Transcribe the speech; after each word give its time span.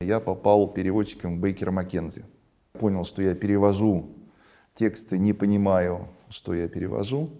Я 0.00 0.20
попал 0.20 0.68
переводчиком 0.68 1.36
в 1.36 1.40
Бейкера 1.40 1.72
Маккензи. 1.72 2.24
Понял, 2.74 3.04
что 3.04 3.20
я 3.20 3.34
перевожу 3.34 4.06
тексты, 4.76 5.18
не 5.18 5.32
понимаю, 5.32 6.06
что 6.28 6.54
я 6.54 6.68
перевожу. 6.68 7.30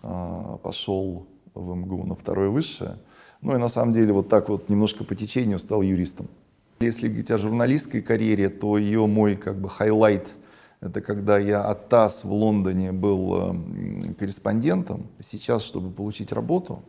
А, 0.00 0.56
Пошел 0.58 1.26
в 1.52 1.74
МГУ 1.74 2.06
на 2.06 2.14
второе 2.14 2.48
высшее. 2.48 2.98
Ну 3.40 3.56
и 3.56 3.58
на 3.58 3.68
самом 3.68 3.92
деле 3.92 4.12
вот 4.12 4.28
так 4.28 4.50
вот 4.50 4.68
немножко 4.68 5.02
по 5.02 5.16
течению 5.16 5.58
стал 5.58 5.82
юристом. 5.82 6.28
Если 6.78 7.08
говорить 7.08 7.32
о 7.32 7.38
журналистской 7.38 8.02
карьере, 8.02 8.50
то 8.50 8.78
ее 8.78 9.08
мой 9.08 9.34
как 9.34 9.60
бы 9.60 9.68
highlight– 9.68 10.28
это 10.84 11.00
когда 11.00 11.38
я 11.38 11.64
от 11.64 11.88
ТАСС 11.88 12.24
в 12.24 12.32
Лондоне 12.32 12.92
был 12.92 13.36
эм, 13.36 14.14
корреспондентом. 14.18 15.06
Сейчас, 15.18 15.64
чтобы 15.64 15.90
получить 15.90 16.30
работу, 16.30 16.82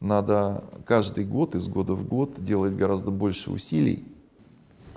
надо 0.00 0.64
каждый 0.84 1.24
год, 1.24 1.54
из 1.54 1.68
года 1.68 1.94
в 1.94 2.06
год 2.06 2.44
делать 2.44 2.74
гораздо 2.76 3.10
больше 3.10 3.50
усилий. 3.50 4.04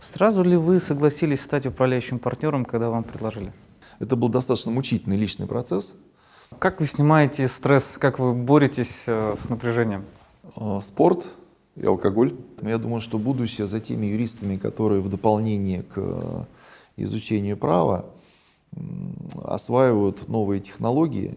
Сразу 0.01 0.43
ли 0.43 0.55
вы 0.55 0.79
согласились 0.79 1.41
стать 1.41 1.65
управляющим 1.65 2.19
партнером, 2.19 2.65
когда 2.65 2.89
вам 2.89 3.03
предложили? 3.03 3.51
Это 3.99 4.15
был 4.15 4.29
достаточно 4.29 4.71
мучительный 4.71 5.17
личный 5.17 5.45
процесс. 5.45 5.93
Как 6.57 6.79
вы 6.79 6.87
снимаете 6.87 7.47
стресс, 7.47 7.97
как 7.99 8.17
вы 8.19 8.33
боретесь 8.33 9.03
э, 9.05 9.35
с 9.41 9.49
напряжением? 9.49 10.05
Э, 10.55 10.79
Спорт 10.81 11.25
и 11.75 11.85
алкоголь. 11.85 12.35
Я 12.61 12.77
думаю, 12.77 13.01
что 13.01 13.19
будущее 13.19 13.67
за 13.67 13.79
теми 13.79 14.07
юристами, 14.07 14.57
которые 14.57 15.01
в 15.01 15.09
дополнение 15.09 15.83
к 15.83 15.93
э, 15.97 16.43
изучению 16.97 17.57
права 17.57 18.05
осваивают 19.43 20.27
новые 20.27 20.61
технологии. 20.61 21.35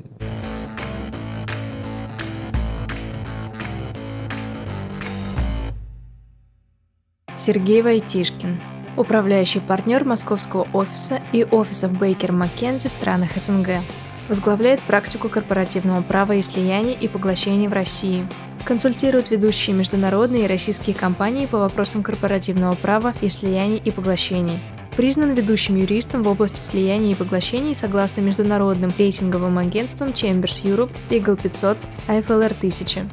Сергей 7.36 7.82
Войтишкин, 7.82 8.60
управляющий 8.96 9.60
партнер 9.60 10.04
московского 10.04 10.68
офиса 10.72 11.20
и 11.32 11.44
офисов 11.44 11.98
Бейкер 11.98 12.32
Маккензи 12.32 12.88
в 12.88 12.92
странах 12.92 13.30
СНГ. 13.36 13.82
Возглавляет 14.28 14.82
практику 14.82 15.28
корпоративного 15.28 16.02
права 16.02 16.32
и 16.32 16.42
слияний 16.42 16.92
и 16.92 17.08
поглощений 17.08 17.68
в 17.68 17.72
России. 17.72 18.28
Консультирует 18.64 19.30
ведущие 19.30 19.74
международные 19.74 20.44
и 20.44 20.48
российские 20.48 20.94
компании 20.94 21.46
по 21.46 21.58
вопросам 21.58 22.02
корпоративного 22.02 22.74
права 22.76 23.14
и 23.20 23.28
слияний 23.28 23.78
и 23.78 23.90
поглощений. 23.90 24.60
Признан 24.96 25.32
ведущим 25.32 25.76
юристом 25.76 26.22
в 26.22 26.28
области 26.28 26.60
слияний 26.60 27.12
и 27.12 27.16
поглощений 27.16 27.74
согласно 27.74 28.20
международным 28.20 28.92
рейтинговым 28.96 29.56
агентствам 29.56 30.10
Chambers 30.10 30.62
Europe, 30.64 30.92
Legal 31.08 31.40
500, 31.40 31.78
AFLR 32.08 32.54
1000. 32.58 33.08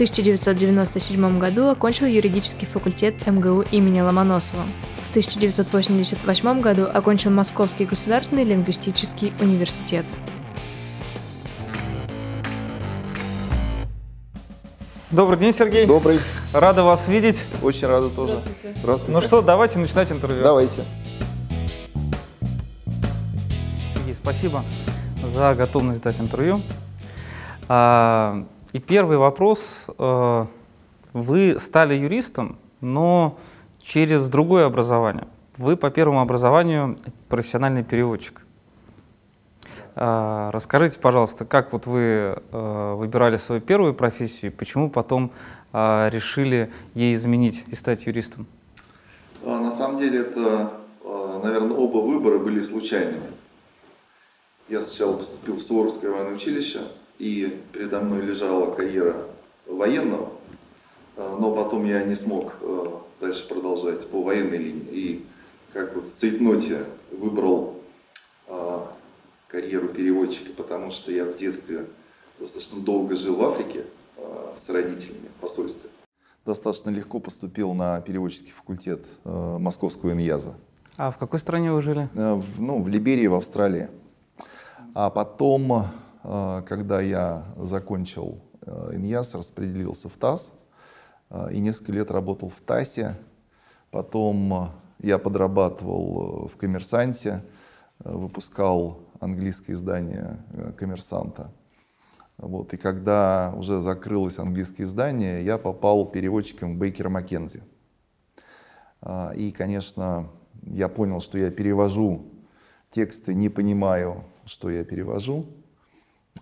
В 0.00 0.02
1997 0.02 1.38
году 1.38 1.68
окончил 1.68 2.06
юридический 2.06 2.66
факультет 2.66 3.26
МГУ 3.26 3.60
имени 3.70 4.00
Ломоносова. 4.00 4.64
В 5.04 5.10
1988 5.10 6.62
году 6.62 6.86
окончил 6.90 7.30
Московский 7.30 7.84
государственный 7.84 8.44
лингвистический 8.44 9.34
университет. 9.42 10.06
Добрый 15.10 15.38
день, 15.38 15.52
Сергей. 15.52 15.84
Добрый. 15.84 16.18
Рада 16.54 16.82
вас 16.82 17.06
видеть. 17.06 17.42
Очень 17.62 17.88
рада 17.88 18.08
тоже. 18.08 18.38
Здравствуйте. 18.38 18.78
Здравствуйте. 18.80 19.12
Ну 19.12 19.20
что, 19.20 19.42
давайте 19.42 19.78
начинать 19.78 20.10
интервью. 20.10 20.42
Давайте. 20.42 20.84
Сергей, 23.96 24.14
спасибо 24.14 24.64
за 25.30 25.54
готовность 25.54 26.00
дать 26.00 26.18
интервью. 26.18 26.62
И 28.72 28.78
первый 28.78 29.16
вопрос. 29.16 29.86
э, 29.98 30.46
Вы 31.12 31.58
стали 31.58 31.94
юристом, 31.94 32.56
но 32.80 33.36
через 33.82 34.28
другое 34.28 34.66
образование. 34.66 35.26
Вы 35.56 35.76
по 35.76 35.90
первому 35.90 36.20
образованию 36.20 36.96
профессиональный 37.28 37.82
переводчик. 37.82 38.42
А, 39.96 40.50
Расскажите, 40.52 40.98
пожалуйста, 41.00 41.44
как 41.44 41.72
вот 41.72 41.86
вы 41.86 42.00
э, 42.00 42.94
выбирали 42.96 43.36
свою 43.38 43.60
первую 43.60 43.92
профессию 43.94 44.52
и 44.52 44.54
почему 44.54 44.88
потом 44.90 45.30
решили 45.72 46.72
ей 46.94 47.14
изменить 47.14 47.64
и 47.68 47.76
стать 47.76 48.06
юристом? 48.06 48.46
А, 49.44 49.60
На 49.60 49.70
самом 49.72 49.98
деле 49.98 50.20
это, 50.22 50.72
а, 51.04 51.40
наверное, 51.44 51.76
оба 51.76 51.98
выбора 51.98 52.38
были 52.38 52.62
случайными. 52.62 53.22
Я 54.68 54.82
сначала 54.82 55.16
поступил 55.16 55.56
в 55.56 55.62
Суворовское 55.62 56.10
военное 56.10 56.34
училище, 56.34 56.80
и 57.20 57.60
передо 57.72 58.00
мной 58.00 58.22
лежала 58.22 58.74
карьера 58.74 59.26
военного, 59.66 60.30
а, 61.18 61.36
но 61.38 61.54
потом 61.54 61.84
я 61.84 62.02
не 62.02 62.16
смог 62.16 62.54
а, 62.62 63.02
дальше 63.20 63.46
продолжать 63.46 64.08
по 64.08 64.22
военной 64.22 64.56
линии. 64.56 64.88
И 64.90 65.26
как 65.74 65.94
бы 65.94 66.00
в 66.00 66.14
цейтноте 66.14 66.86
выбрал 67.12 67.76
а, 68.48 68.90
карьеру 69.48 69.88
переводчика, 69.88 70.50
потому 70.56 70.90
что 70.90 71.12
я 71.12 71.26
в 71.26 71.36
детстве 71.36 71.84
достаточно 72.38 72.80
долго 72.80 73.14
жил 73.16 73.36
в 73.36 73.44
Африке 73.44 73.84
с 74.58 74.68
родителями 74.70 75.28
в 75.36 75.40
посольстве. 75.40 75.90
Достаточно 76.46 76.88
легко 76.88 77.20
поступил 77.20 77.74
на 77.74 78.00
переводческий 78.00 78.52
факультет 78.52 79.04
Московского 79.24 80.12
иньяза. 80.12 80.54
А 80.96 81.10
в 81.10 81.18
какой 81.18 81.38
стране 81.38 81.70
вы 81.70 81.82
жили? 81.82 82.08
В, 82.14 82.60
ну, 82.60 82.80
в 82.80 82.88
Либерии, 82.88 83.26
в 83.26 83.34
Австралии. 83.34 83.88
А 84.94 85.10
потом, 85.10 85.86
когда 86.22 87.00
я 87.00 87.46
закончил 87.56 88.42
э, 88.62 88.90
иньяз, 88.94 89.34
распределился 89.34 90.08
в 90.08 90.16
ТАСС 90.16 90.52
э, 91.30 91.52
и 91.52 91.60
несколько 91.60 91.92
лет 91.92 92.10
работал 92.10 92.48
в 92.48 92.60
ТАССе. 92.60 93.16
Потом 93.90 94.52
э, 94.52 94.68
я 95.02 95.18
подрабатывал 95.18 96.44
э, 96.44 96.48
в 96.48 96.56
«Коммерсанте», 96.56 97.42
э, 98.04 98.12
выпускал 98.12 99.00
английское 99.18 99.72
издание 99.72 100.44
э, 100.52 100.72
«Коммерсанта». 100.76 101.52
Вот. 102.36 102.74
И 102.74 102.76
когда 102.76 103.54
уже 103.56 103.80
закрылось 103.80 104.38
английское 104.38 104.84
издание, 104.84 105.44
я 105.44 105.58
попал 105.58 106.06
переводчиком 106.06 106.74
в 106.74 106.78
Бейкера 106.78 107.10
Маккензи. 107.10 107.62
И, 109.36 109.52
конечно, 109.52 110.30
я 110.62 110.88
понял, 110.88 111.20
что 111.20 111.36
я 111.36 111.50
перевожу 111.50 112.32
тексты, 112.90 113.34
не 113.34 113.50
понимаю, 113.50 114.24
что 114.46 114.70
я 114.70 114.84
перевожу. 114.84 115.46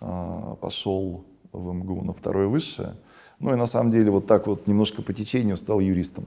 А, 0.00 0.56
Пошел 0.60 1.24
в 1.52 1.72
МГУ 1.72 2.04
на 2.04 2.12
второе 2.12 2.46
высшее. 2.46 2.94
Ну 3.40 3.52
и 3.52 3.56
на 3.56 3.66
самом 3.66 3.90
деле 3.90 4.10
вот 4.10 4.26
так 4.26 4.46
вот 4.46 4.66
немножко 4.66 5.02
по 5.02 5.12
течению 5.12 5.56
стал 5.56 5.80
юристом. 5.80 6.26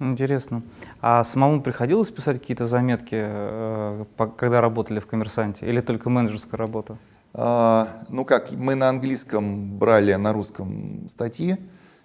Интересно. 0.00 0.62
А 1.00 1.22
самому 1.24 1.60
приходилось 1.62 2.10
писать 2.10 2.40
какие-то 2.40 2.66
заметки, 2.66 3.14
э, 3.14 4.04
когда 4.36 4.60
работали 4.60 4.98
в 4.98 5.06
коммерсанте, 5.06 5.66
или 5.66 5.80
только 5.80 6.10
менеджерская 6.10 6.58
работа? 6.58 6.96
А, 7.32 8.04
Ну 8.08 8.24
как, 8.24 8.52
мы 8.52 8.74
на 8.74 8.88
английском 8.88 9.78
брали 9.78 10.14
на 10.14 10.32
русском 10.32 11.08
статьи, 11.08 11.56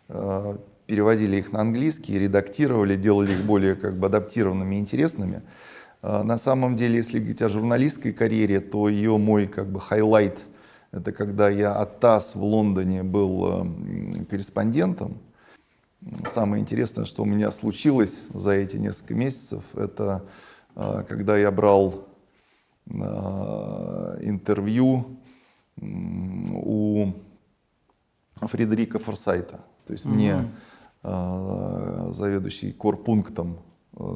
э, 0.07 0.57
переводили 0.85 1.37
их 1.37 1.51
на 1.51 1.61
английский, 1.61 2.17
редактировали, 2.17 2.95
делали 2.95 3.31
их 3.31 3.43
более 3.45 3.75
как 3.75 3.95
бы 3.97 4.07
адаптированными 4.07 4.75
и 4.75 4.79
интересными. 4.79 5.41
А, 6.01 6.23
На 6.23 6.37
самом 6.37 6.75
деле, 6.75 6.97
если 6.97 7.19
говорить 7.19 7.41
о 7.41 7.49
журналистской 7.49 8.13
карьере, 8.13 8.59
то 8.59 8.89
ее 8.89 9.17
мой 9.17 9.47
как 9.47 9.67
бы 9.71 9.79
highlight– 9.79 10.39
это 10.91 11.11
когда 11.11 11.49
я 11.49 11.75
от 11.75 11.99
ТАСС 11.99 12.33
в 12.33 12.43
Лондоне 12.43 13.03
был 13.03 13.67
корреспондентом. 14.27 15.19
Самое 16.25 16.61
интересное, 16.61 17.05
что 17.05 17.23
у 17.23 17.25
меня 17.25 17.51
случилось 17.51 18.27
за 18.33 18.51
эти 18.51 18.77
несколько 18.77 19.13
месяцев, 19.13 19.63
это 19.75 20.25
э, 20.75 21.03
когда 21.07 21.37
я 21.37 21.51
брал 21.51 22.07
э, 22.85 22.91
интервью 24.21 25.19
у 25.77 27.11
Фредерика 28.37 28.97
Форсайта. 28.97 29.59
То 29.85 29.93
есть 29.93 30.05
мне 30.05 30.49
э, 31.03 32.09
заведующий 32.13 32.71
корпунктом 32.71 33.59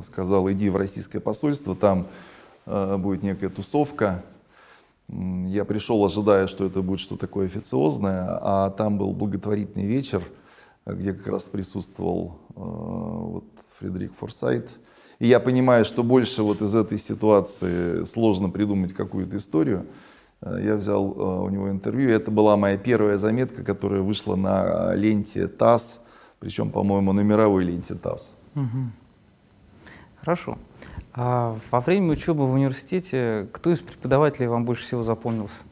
сказал, 0.03 0.49
иди 0.52 0.69
в 0.69 0.78
российское 0.78 1.19
посольство, 1.19 1.75
там 1.75 2.08
э, 2.66 2.97
будет 2.97 3.23
некая 3.23 3.49
тусовка. 3.49 4.23
Я 5.09 5.66
пришел, 5.66 6.03
ожидая, 6.03 6.47
что 6.47 6.66
это 6.66 6.81
будет 6.81 7.02
что-то 7.02 7.22
такое 7.22 7.46
официозное, 7.47 8.40
а 8.41 8.69
там 8.72 8.97
был 8.97 9.11
благотворительный 9.11 9.85
вечер, 9.85 10.23
где 10.85 11.13
как 11.13 11.28
раз 11.28 11.43
присутствовал 11.43 12.37
э, 12.49 12.53
вот 12.55 13.43
Фредерик 13.79 14.13
Форсайт. 14.17 14.69
И 15.19 15.28
я 15.28 15.40
понимаю, 15.40 15.85
что 15.85 16.03
больше 16.03 16.41
вот 16.43 16.61
из 16.61 16.73
этой 16.73 16.97
ситуации 16.97 18.05
сложно 18.05 18.49
придумать 18.49 18.93
какую-то 18.93 19.37
историю. 19.37 19.85
Э, 20.41 20.58
Я 20.63 20.75
взял 20.75 21.03
у 21.43 21.49
него 21.49 21.69
интервью, 21.69 22.09
это 22.09 22.31
была 22.31 22.55
моя 22.58 22.78
первая 22.78 23.17
заметка, 23.17 23.63
которая 23.63 24.02
вышла 24.02 24.35
на 24.35 24.96
ленте 24.96 25.47
ТАСС, 25.47 25.99
причем, 26.40 26.72
по-моему, 26.72 27.13
на 27.13 27.22
мировой 27.22 27.66
ленте 27.66 27.96
ТАСС. 27.96 28.31
Хорошо. 30.23 30.58
А 31.11 31.59
во 31.70 31.81
время 31.81 32.14
учебы 32.14 32.47
в 32.47 32.53
университете 32.53 33.49
кто 33.52 33.72
из 33.72 33.79
преподавателей 33.79 34.47
вам 34.47 34.64
больше 34.64 34.85
всего 34.85 35.03
запомнился? 35.03 35.64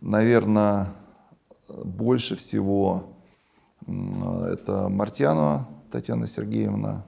Наверное, 0.00 0.94
больше 1.68 2.34
всего 2.34 3.04
это 3.86 4.88
Мартьянова 4.88 5.68
Татьяна 5.92 6.26
Сергеевна. 6.26 7.04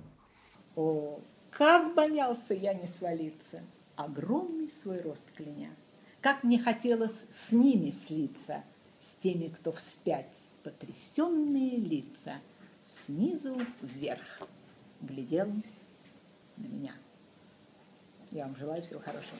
О, 0.75 1.19
как 1.51 1.95
боялся 1.95 2.53
я 2.53 2.75
не 2.75 2.87
свалиться, 2.87 3.63
огромный 3.97 4.71
свой 4.83 5.01
рост 5.01 5.25
кляня. 5.35 5.71
Как 6.21 6.45
мне 6.45 6.59
хотелось 6.59 7.25
с 7.31 7.53
ними 7.53 7.89
слиться, 7.89 8.63
с 9.01 9.15
теми, 9.15 9.49
кто 9.49 9.73
вспять, 9.73 10.37
потрясенные 10.63 11.79
лица, 11.79 12.35
снизу 12.85 13.57
вверх 13.81 14.43
глядел 15.01 15.49
на 16.57 16.67
меня. 16.67 16.93
Я 18.31 18.45
вам 18.45 18.57
желаю 18.57 18.83
всего 18.83 19.01
хорошего. 19.01 19.39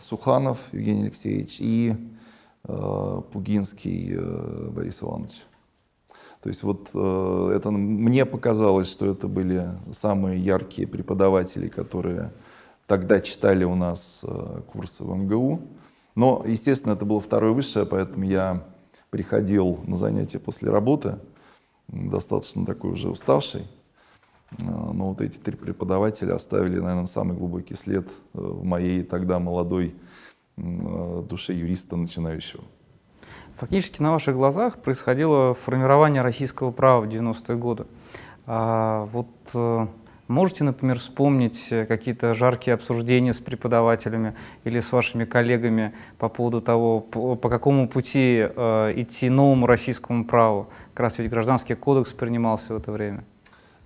Суханов 0.00 0.58
Евгений 0.72 1.02
Алексеевич 1.02 1.56
и 1.60 1.94
э, 2.64 3.22
Пугинский 3.32 4.14
э, 4.16 4.70
Борис 4.70 5.02
Иванович. 5.02 5.42
То 6.42 6.48
есть 6.48 6.62
вот 6.62 6.90
э, 6.94 7.52
это 7.56 7.70
мне 7.70 8.24
показалось, 8.24 8.88
что 8.88 9.06
это 9.06 9.26
были 9.26 9.68
самые 9.92 10.38
яркие 10.38 10.86
преподаватели, 10.86 11.68
которые 11.68 12.30
тогда 12.86 13.20
читали 13.20 13.64
у 13.64 13.74
нас 13.74 14.20
э, 14.22 14.60
курсы 14.72 15.02
в 15.02 15.16
МГУ. 15.16 15.60
Но, 16.14 16.44
естественно, 16.46 16.92
это 16.92 17.04
было 17.04 17.20
второе 17.20 17.52
высшее, 17.52 17.84
поэтому 17.84 18.24
я 18.24 18.64
приходил 19.10 19.80
на 19.86 19.96
занятия 19.96 20.38
после 20.38 20.70
работы, 20.70 21.18
достаточно 21.88 22.66
такой 22.66 22.92
уже 22.92 23.08
уставший. 23.08 23.62
Э, 24.52 24.64
но 24.64 25.08
вот 25.08 25.20
эти 25.20 25.38
три 25.38 25.56
преподавателя 25.56 26.34
оставили, 26.34 26.78
наверное, 26.78 27.06
самый 27.06 27.36
глубокий 27.36 27.74
след 27.74 28.06
э, 28.06 28.10
в 28.32 28.64
моей 28.64 29.02
тогда 29.02 29.38
молодой 29.38 29.94
э, 30.56 31.22
душе 31.28 31.52
юриста 31.52 31.96
начинающего. 31.96 32.64
Фактически 33.56 34.02
на 34.02 34.12
ваших 34.12 34.36
глазах 34.36 34.78
происходило 34.78 35.54
формирование 35.54 36.22
российского 36.22 36.70
права 36.70 37.00
в 37.00 37.08
90-е 37.08 37.56
годы. 37.56 37.86
А 38.46 39.08
вот 39.12 39.26
можете, 40.28 40.64
например, 40.64 40.98
вспомнить 40.98 41.68
какие-то 41.68 42.34
жаркие 42.34 42.74
обсуждения 42.74 43.32
с 43.32 43.40
преподавателями 43.40 44.34
или 44.64 44.80
с 44.80 44.92
вашими 44.92 45.24
коллегами 45.24 45.92
по 46.18 46.28
поводу 46.28 46.60
того, 46.60 47.00
по, 47.00 47.36
какому 47.36 47.88
пути 47.88 48.46
э, 48.48 48.92
идти 48.96 49.30
новому 49.30 49.66
российскому 49.66 50.24
праву? 50.24 50.68
Как 50.94 51.00
раз 51.00 51.18
ведь 51.18 51.30
гражданский 51.30 51.74
кодекс 51.74 52.12
принимался 52.12 52.74
в 52.74 52.76
это 52.78 52.92
время. 52.92 53.24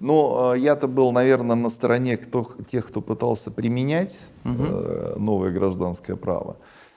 Но 0.00 0.54
э, 0.54 0.58
я-то 0.58 0.88
был, 0.88 1.12
наверное, 1.12 1.56
на 1.56 1.68
стороне 1.68 2.16
кто, 2.16 2.50
тех, 2.70 2.86
кто 2.88 3.00
пытался 3.00 3.50
применять 3.50 4.18
угу. 4.44 4.54
э, 4.58 5.14
новое 5.18 5.50
гражданское 5.50 6.16
право. 6.16 6.56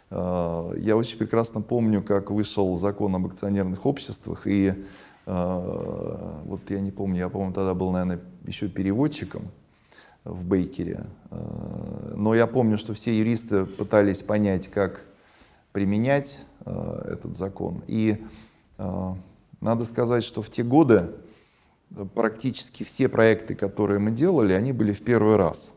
Э, 0.09 0.73
я 0.77 0.95
очень 0.95 1.17
прекрасно 1.17 1.61
помню, 1.61 2.01
как 2.01 2.31
вышел 2.31 2.75
закон 2.77 3.15
об 3.15 3.25
акционерных 3.25 3.85
обществах, 3.85 4.47
и 4.47 4.67
э, 4.67 4.75
вот 5.25 6.69
я 6.69 6.79
не 6.81 6.91
помню, 6.91 7.19
я, 7.19 7.29
по-моему, 7.29 7.53
тогда 7.53 7.73
был, 7.73 7.91
наверное, 7.91 8.19
еще 8.45 8.67
переводчиком 8.67 9.51
в 10.23 10.45
Бейкере. 10.45 11.05
Э, 11.31 12.13
но 12.15 12.35
я 12.35 12.47
помню, 12.47 12.77
что 12.77 12.93
все 12.93 13.17
юристы 13.17 13.65
пытались 13.65 14.21
понять, 14.21 14.67
как 14.67 15.03
применять 15.71 16.39
э, 16.65 17.11
этот 17.13 17.35
закон. 17.35 17.83
И 17.87 18.23
э, 18.77 19.13
надо 19.59 19.85
сказать, 19.85 20.23
что 20.23 20.41
в 20.41 20.49
те 20.49 20.63
годы 20.63 21.09
практически 22.15 22.83
все 22.83 23.07
проекты, 23.07 23.55
которые 23.55 23.99
мы 23.99 24.11
делали, 24.11 24.53
они 24.53 24.71
были 24.73 24.93
в 24.93 25.03
первый 25.03 25.35
раз. 25.35 25.69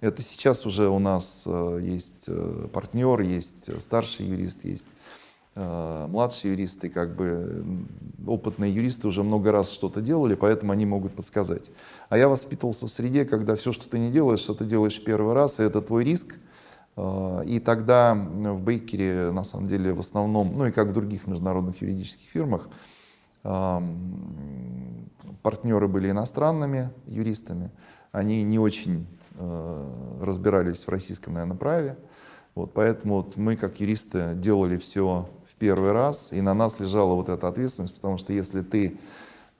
Это 0.00 0.22
сейчас 0.22 0.64
уже 0.64 0.88
у 0.88 0.98
нас 0.98 1.44
э, 1.46 1.80
есть 1.82 2.24
э, 2.26 2.68
партнер, 2.72 3.20
есть 3.20 3.80
старший 3.82 4.26
юрист, 4.26 4.64
есть 4.64 4.88
э, 4.88 4.90
младшие 5.54 6.52
юристы, 6.52 6.88
как 6.88 7.16
бы 7.16 7.64
опытные 8.26 8.72
юристы 8.74 9.08
уже 9.08 9.22
много 9.22 9.50
раз 9.52 9.70
что-то 9.70 10.00
делали, 10.00 10.34
поэтому 10.34 10.72
они 10.72 10.86
могут 10.86 11.12
подсказать. 11.14 11.70
А 12.08 12.16
я 12.16 12.28
воспитывался 12.28 12.86
в 12.86 12.90
среде, 12.90 13.24
когда 13.24 13.56
все, 13.56 13.72
что 13.72 13.88
ты 13.88 13.98
не 13.98 14.10
делаешь, 14.10 14.40
что 14.40 14.54
ты 14.54 14.64
делаешь 14.64 15.02
первый 15.02 15.34
раз, 15.34 15.58
и 15.60 15.62
это 15.62 15.82
твой 15.82 16.04
риск. 16.04 16.36
И 17.46 17.62
тогда 17.64 18.14
в 18.14 18.62
Бейкере, 18.62 19.30
на 19.30 19.42
самом 19.44 19.68
деле, 19.68 19.92
в 19.92 20.00
основном, 20.00 20.52
ну 20.56 20.66
и 20.66 20.70
как 20.70 20.88
в 20.88 20.92
других 20.92 21.26
международных 21.26 21.80
юридических 21.82 22.28
фирмах, 22.28 22.68
партнеры 25.42 25.88
были 25.88 26.10
иностранными 26.10 26.90
юристами, 27.06 27.70
они 28.12 28.42
не 28.42 28.58
очень 28.58 29.06
э, 29.36 30.18
разбирались 30.20 30.84
в 30.84 30.88
российском, 30.88 31.34
наверное, 31.34 31.56
праве. 31.56 31.96
Вот, 32.54 32.72
поэтому 32.74 33.16
вот 33.16 33.36
мы, 33.36 33.56
как 33.56 33.80
юристы, 33.80 34.32
делали 34.34 34.76
все 34.76 35.28
первый 35.60 35.92
раз, 35.92 36.32
и 36.32 36.40
на 36.40 36.54
нас 36.54 36.80
лежала 36.80 37.14
вот 37.14 37.28
эта 37.28 37.46
ответственность, 37.46 37.94
потому 37.94 38.18
что 38.18 38.32
если 38.32 38.62
ты 38.62 38.98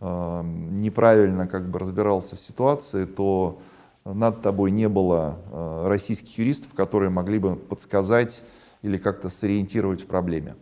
э, 0.00 0.43
неправильно 0.44 1.47
как 1.47 1.69
бы 1.69 1.79
разбирался 1.79 2.35
в 2.37 2.41
ситуации, 2.41 3.05
то 3.05 3.61
над 4.05 4.41
тобой 4.43 4.70
не 4.70 4.88
было 4.88 5.37
э, 5.52 5.85
российских 5.88 6.38
юристов, 6.38 6.73
которые 6.75 7.11
могли 7.11 7.38
бы 7.38 7.55
подсказать 7.55 8.43
или 8.82 8.97
как-то 8.97 9.29
сориентировать 9.29 10.02
в 10.02 10.06
проблеме. 10.06 10.56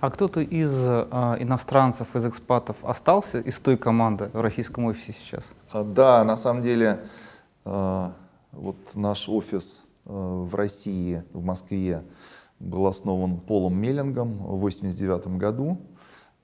А 0.00 0.10
кто-то 0.10 0.40
из 0.40 0.70
э, 0.70 1.36
иностранцев, 1.40 2.14
из 2.14 2.26
экспатов 2.26 2.76
остался 2.82 3.40
из 3.40 3.58
той 3.58 3.78
команды 3.78 4.30
в 4.32 4.40
российском 4.40 4.84
офисе 4.84 5.14
сейчас? 5.18 5.44
А, 5.72 5.82
да, 5.82 6.22
на 6.24 6.36
самом 6.36 6.62
деле 6.62 7.00
э, 7.64 8.10
вот 8.52 8.76
наш 8.94 9.26
офис 9.26 9.82
э, 10.04 10.10
в 10.10 10.54
России, 10.54 11.22
в 11.32 11.42
Москве, 11.42 12.02
был 12.60 12.86
основан 12.86 13.38
Полом 13.38 13.76
Меллингом 13.78 14.28
в 14.28 14.54
1989 14.54 15.38
году. 15.38 15.78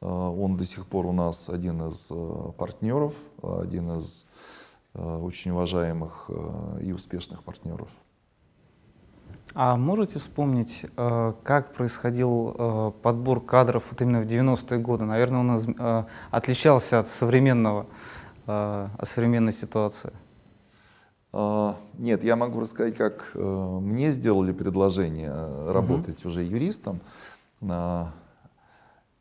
Э, 0.01 0.07
он 0.07 0.57
до 0.57 0.65
сих 0.65 0.87
пор 0.87 1.07
у 1.07 1.13
нас 1.13 1.49
один 1.49 1.89
из 1.89 2.09
э, 2.11 2.53
партнеров, 2.57 3.15
один 3.43 3.99
из 3.99 4.27
э, 4.95 5.19
очень 5.19 5.53
уважаемых 5.53 6.31
и 6.81 6.93
успешных 6.93 7.43
партнеров. 7.43 7.89
А 9.59 9.77
можете 9.77 10.19
вспомнить, 10.19 10.85
как 10.97 11.73
происходил 11.73 12.93
подбор 13.01 13.41
кадров 13.41 13.85
вот 13.91 14.03
именно 14.03 14.21
в 14.21 14.27
90-е 14.27 14.79
годы? 14.79 15.05
Наверное, 15.07 15.41
он 15.41 16.07
отличался 16.31 17.01
от 17.01 17.09
современного, 17.09 17.87
от 18.47 19.09
современной 19.09 19.55
ситуации. 19.55 20.12
А, 21.38 21.77
нет, 21.99 22.25
я 22.25 22.37
могу 22.37 22.61
рассказать, 22.61 22.97
как 22.97 23.31
мне 23.35 24.11
сделали 24.11 24.53
предложение 24.53 25.33
работать 25.71 26.21
угу. 26.21 26.29
уже 26.29 26.43
юристом. 26.43 27.00
А, 27.69 28.12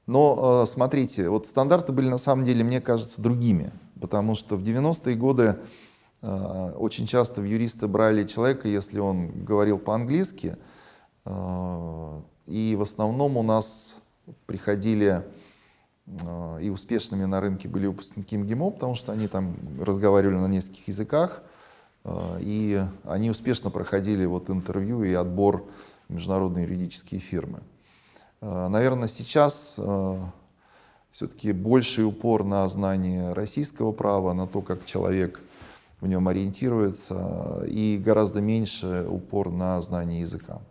но 0.08 0.66
смотрите, 0.66 1.30
вот 1.30 1.48
стандарты 1.48 1.92
были 1.92 2.08
на 2.08 2.20
самом 2.20 2.46
деле, 2.46 2.64
мне 2.64 2.80
кажется, 2.80 3.22
другими, 3.22 3.72
потому 4.00 4.36
что 4.36 4.56
в 4.56 4.62
90-е 4.62 5.16
годы 5.16 5.58
Э, 6.28 6.72
очень 6.76 7.06
часто 7.06 7.42
в 7.42 7.44
юристы 7.44 7.88
брали 7.88 8.26
человека, 8.26 8.68
если 8.68 9.00
он 9.00 9.46
говорил 9.46 9.78
по-английски, 9.78 10.58
э, 11.24 12.22
и 12.48 12.76
в 12.76 12.82
основном 12.82 13.38
у 13.38 13.44
нас 13.44 13.98
приходили 14.48 15.24
э, 16.08 16.60
и 16.64 16.70
успешными 16.72 17.26
на 17.26 17.42
рынке 17.42 17.68
были 17.68 17.86
выпускники 17.86 18.38
МГИМО, 18.38 18.72
потому 18.72 18.96
что 18.96 19.12
они 19.12 19.28
там 19.28 19.56
разговаривали 19.80 20.38
на 20.38 20.48
нескольких 20.48 20.88
языках, 20.88 21.44
и 22.40 22.84
они 23.04 23.30
успешно 23.30 23.70
проходили 23.70 24.26
вот 24.26 24.50
интервью 24.50 25.04
и 25.04 25.14
отбор 25.14 25.66
международные 26.10 26.66
юридические 26.66 27.20
фирмы. 27.20 27.62
Наверное, 28.42 29.08
сейчас 29.08 29.80
все-таки 31.12 31.52
больший 31.52 32.06
упор 32.06 32.44
на 32.44 32.68
знание 32.68 33.34
российского 33.34 33.92
права, 33.92 34.34
на 34.34 34.48
то, 34.48 34.62
как 34.62 34.86
человек 34.86 35.40
в 36.02 36.08
нем 36.08 36.28
ориентируется, 36.28 37.64
и 37.68 38.00
гораздо 38.04 38.42
меньше 38.42 39.06
упор 39.10 39.50
на 39.50 39.82
знание 39.82 40.22
языка. 40.22 40.62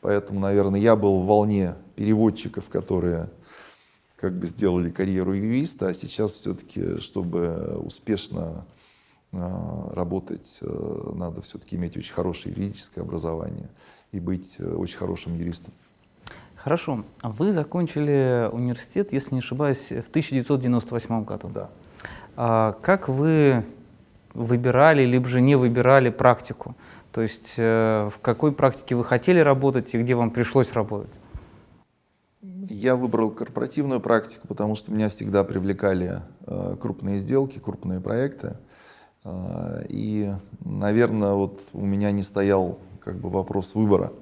Поэтому, 0.00 0.40
наверное, 0.40 0.80
я 0.80 0.96
был 0.96 1.20
в 1.20 1.26
волне 1.26 1.74
переводчиков, 1.94 2.68
которые 2.68 3.28
как 4.16 4.32
бы 4.38 4.46
сделали 4.46 4.90
карьеру 4.90 5.34
юриста, 5.34 5.88
а 5.88 5.94
сейчас 5.94 6.34
все-таки, 6.34 6.98
чтобы 7.00 7.78
успешно 7.84 8.64
э, 8.64 8.75
работать, 9.94 10.58
э, 10.60 11.12
надо 11.14 11.42
все-таки 11.42 11.76
иметь 11.76 11.96
очень 11.96 12.12
хорошее 12.12 12.54
юридическое 12.54 13.04
образование 13.04 13.68
и 14.12 14.20
быть 14.20 14.56
э, 14.58 14.74
очень 14.74 14.98
хорошим 14.98 15.34
юристом. 15.34 15.72
Хорошо. 16.56 17.04
Вы 17.22 17.52
закончили 17.52 18.48
университет, 18.50 19.12
если 19.12 19.34
не 19.34 19.38
ошибаюсь, 19.38 19.88
в 19.88 20.08
1998 20.08 21.24
году. 21.24 21.48
Да. 21.54 21.70
А 22.36 22.76
как 22.82 23.08
вы 23.08 23.64
выбирали, 24.34 25.04
либо 25.04 25.28
же 25.28 25.40
не 25.40 25.56
выбирали 25.56 26.10
практику? 26.10 26.74
То 27.12 27.22
есть 27.22 27.54
э, 27.56 28.10
в 28.12 28.18
какой 28.20 28.52
практике 28.52 28.94
вы 28.94 29.04
хотели 29.04 29.38
работать 29.38 29.94
и 29.94 29.98
где 29.98 30.14
вам 30.14 30.30
пришлось 30.30 30.72
работать? 30.72 31.14
Я 32.42 32.96
выбрал 32.96 33.30
корпоративную 33.30 34.00
практику, 34.00 34.48
потому 34.48 34.76
что 34.76 34.92
меня 34.92 35.08
всегда 35.08 35.44
привлекали 35.44 36.20
э, 36.46 36.76
крупные 36.80 37.18
сделки, 37.18 37.58
крупные 37.58 38.00
проекты. 38.00 38.56
Э, 39.26 39.84
и, 39.88 40.32
наверное, 40.64 41.32
вот 41.32 41.60
у 41.72 41.84
меня 41.84 42.12
не 42.12 42.22
стоял 42.22 42.78
как 43.00 43.18
бы 43.18 43.28
вопрос 43.28 43.74
выбора. 43.74 44.12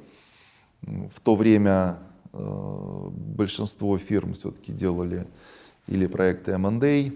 В 0.82 1.20
то 1.22 1.34
время 1.34 1.98
большинство 2.32 3.96
фирм 3.96 4.34
все-таки 4.34 4.72
делали 4.72 5.26
или 5.86 6.06
проекты 6.06 6.52
M&A, 6.52 7.10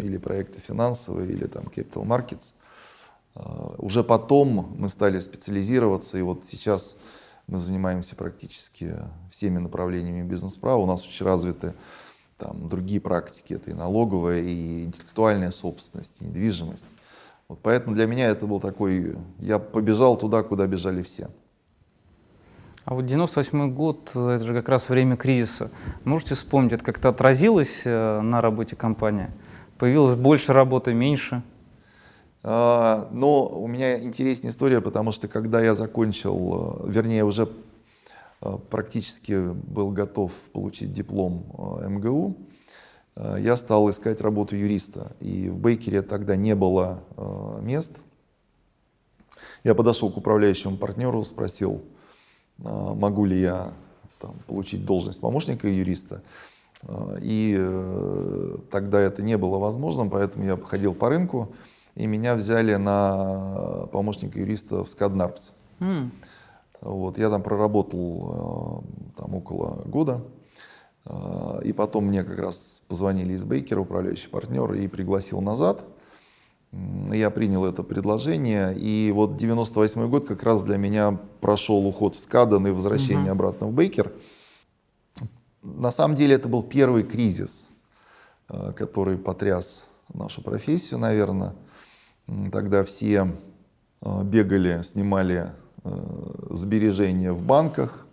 или 0.00 0.16
проекты 0.18 0.60
финансовые, 0.60 1.30
или 1.30 1.46
там 1.46 1.64
Capital 1.64 2.04
Markets. 2.04 2.52
А, 3.34 3.74
уже 3.78 4.02
потом 4.02 4.74
мы 4.76 4.88
стали 4.88 5.18
специализироваться, 5.20 6.18
и 6.18 6.22
вот 6.22 6.44
сейчас 6.46 6.96
мы 7.46 7.60
занимаемся 7.60 8.16
практически 8.16 8.94
всеми 9.30 9.58
направлениями 9.58 10.26
бизнес-права. 10.26 10.82
У 10.82 10.86
нас 10.86 11.06
очень 11.06 11.24
развиты 11.24 11.74
там, 12.38 12.68
другие 12.68 13.00
практики, 13.00 13.54
это 13.54 13.70
и 13.70 13.74
налоговая, 13.74 14.40
и 14.40 14.84
интеллектуальная 14.84 15.52
собственность, 15.52 16.16
и 16.20 16.24
недвижимость. 16.24 16.86
Вот 17.48 17.60
поэтому 17.62 17.94
для 17.94 18.06
меня 18.06 18.28
это 18.28 18.46
был 18.46 18.60
такой, 18.60 19.16
я 19.38 19.58
побежал 19.58 20.16
туда, 20.16 20.42
куда 20.42 20.66
бежали 20.66 21.02
все. 21.02 21.28
А 22.84 22.94
вот 22.94 23.06
98 23.06 23.74
год, 23.74 24.10
это 24.10 24.44
же 24.44 24.54
как 24.54 24.68
раз 24.68 24.88
время 24.88 25.16
кризиса. 25.16 25.70
Можете 26.04 26.34
вспомнить, 26.34 26.72
это 26.72 26.84
как-то 26.84 27.08
отразилось 27.08 27.82
э, 27.84 28.20
на 28.20 28.40
работе 28.40 28.76
компании? 28.76 29.28
Появилось 29.78 30.14
больше 30.14 30.52
работы, 30.52 30.94
меньше? 30.94 31.42
А, 32.44 33.08
но 33.10 33.48
у 33.48 33.66
меня 33.66 33.98
интересная 34.00 34.52
история, 34.52 34.80
потому 34.80 35.10
что 35.10 35.26
когда 35.26 35.60
я 35.60 35.74
закончил, 35.74 36.84
э, 36.86 36.90
вернее, 36.90 37.24
уже 37.24 37.48
э, 38.42 38.56
практически 38.70 39.52
был 39.52 39.90
готов 39.90 40.32
получить 40.52 40.92
диплом 40.92 41.44
МГУ, 41.88 42.36
я 43.16 43.56
стал 43.56 43.88
искать 43.90 44.20
работу 44.20 44.56
юриста. 44.56 45.12
И 45.20 45.48
в 45.48 45.58
Бейкере 45.58 46.02
тогда 46.02 46.36
не 46.36 46.54
было 46.54 47.02
мест. 47.62 48.00
Я 49.64 49.74
подошел 49.74 50.12
к 50.12 50.16
управляющему 50.16 50.76
партнеру, 50.76 51.24
спросил, 51.24 51.82
а, 52.64 52.94
могу 52.94 53.24
ли 53.24 53.40
я 53.40 53.72
там, 54.20 54.36
получить 54.46 54.84
должность 54.84 55.20
помощника 55.20 55.68
юриста. 55.68 56.22
И 57.22 57.56
э, 57.58 58.56
тогда 58.70 59.00
это 59.00 59.22
не 59.22 59.38
было 59.38 59.58
возможным, 59.58 60.10
поэтому 60.10 60.44
я 60.44 60.56
походил 60.56 60.94
по 60.94 61.08
рынку, 61.08 61.54
и 61.94 62.06
меня 62.06 62.34
взяли 62.34 62.74
на 62.74 63.88
помощника 63.92 64.38
юриста 64.38 64.84
в 64.84 64.90
Скаднарпс. 64.90 65.52
Mm. 65.80 66.10
Вот, 66.82 67.16
я 67.18 67.30
там 67.30 67.42
проработал 67.42 68.84
э, 69.16 69.20
там, 69.20 69.34
около 69.34 69.82
года. 69.86 70.22
А, 71.06 71.60
и 71.62 71.72
потом 71.72 72.06
мне 72.06 72.24
как 72.24 72.38
раз 72.38 72.82
позвонили 72.88 73.34
из 73.34 73.44
Бейкера, 73.44 73.80
управляющий 73.80 74.28
партнер, 74.28 74.72
и 74.74 74.88
пригласил 74.88 75.40
назад. 75.40 75.84
Я 77.12 77.30
принял 77.30 77.64
это 77.64 77.82
предложение, 77.82 78.74
и 78.76 79.10
вот 79.12 79.36
98 79.36 80.08
год 80.08 80.26
как 80.26 80.42
раз 80.42 80.62
для 80.62 80.76
меня 80.76 81.18
прошел 81.40 81.86
уход 81.86 82.16
в 82.16 82.20
Скаден 82.20 82.66
и 82.66 82.70
возвращение 82.70 83.32
угу. 83.32 83.32
обратно 83.32 83.66
в 83.68 83.72
Бейкер. 83.72 84.12
На 85.62 85.90
самом 85.90 86.16
деле 86.16 86.34
это 86.34 86.48
был 86.48 86.62
первый 86.62 87.02
кризис, 87.02 87.68
э, 88.48 88.72
который 88.76 89.16
потряс 89.16 89.86
нашу 90.12 90.42
профессию, 90.42 90.98
наверное. 90.98 91.54
Тогда 92.52 92.84
все 92.84 93.32
э, 94.02 94.22
бегали, 94.24 94.82
снимали 94.82 95.52
э, 95.84 95.90
сбережения 96.50 97.32
в 97.32 97.42
банках. 97.42 98.05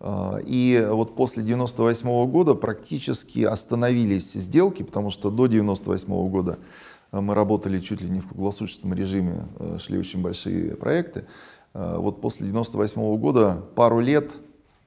И 0.00 0.88
вот 0.90 1.16
после 1.16 1.42
98 1.42 2.30
года 2.30 2.54
практически 2.54 3.40
остановились 3.40 4.32
сделки, 4.32 4.84
потому 4.84 5.10
что 5.10 5.30
до 5.30 5.48
98 5.48 6.28
года 6.28 6.58
Э, 7.12 7.20
мы 7.20 7.34
работали 7.34 7.80
чуть 7.80 8.00
ли 8.00 8.08
не 8.08 8.20
в 8.20 8.28
круглосуточном 8.28 8.94
режиме, 8.94 9.46
э, 9.58 9.78
шли 9.80 9.98
очень 9.98 10.22
большие 10.22 10.76
проекты. 10.76 11.24
Э, 11.74 11.96
вот 11.98 12.20
после 12.20 12.46
98 12.46 13.16
года 13.16 13.62
пару 13.74 14.00
лет 14.00 14.32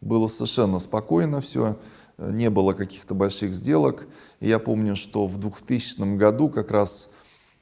было 0.02 0.28
совершенно 0.28 0.80
спокойно 0.80 1.42
все, 1.42 1.78
не 2.18 2.50
было 2.50 2.74
каких-то 2.74 3.14
больших 3.14 3.54
сделок. 3.54 4.08
И 4.40 4.48
я 4.48 4.60
помню, 4.60 4.96
что 4.96 5.28
в 5.28 5.40
2000 5.40 6.18
году 6.18 6.50
как 6.50 6.72
раз 6.72 7.10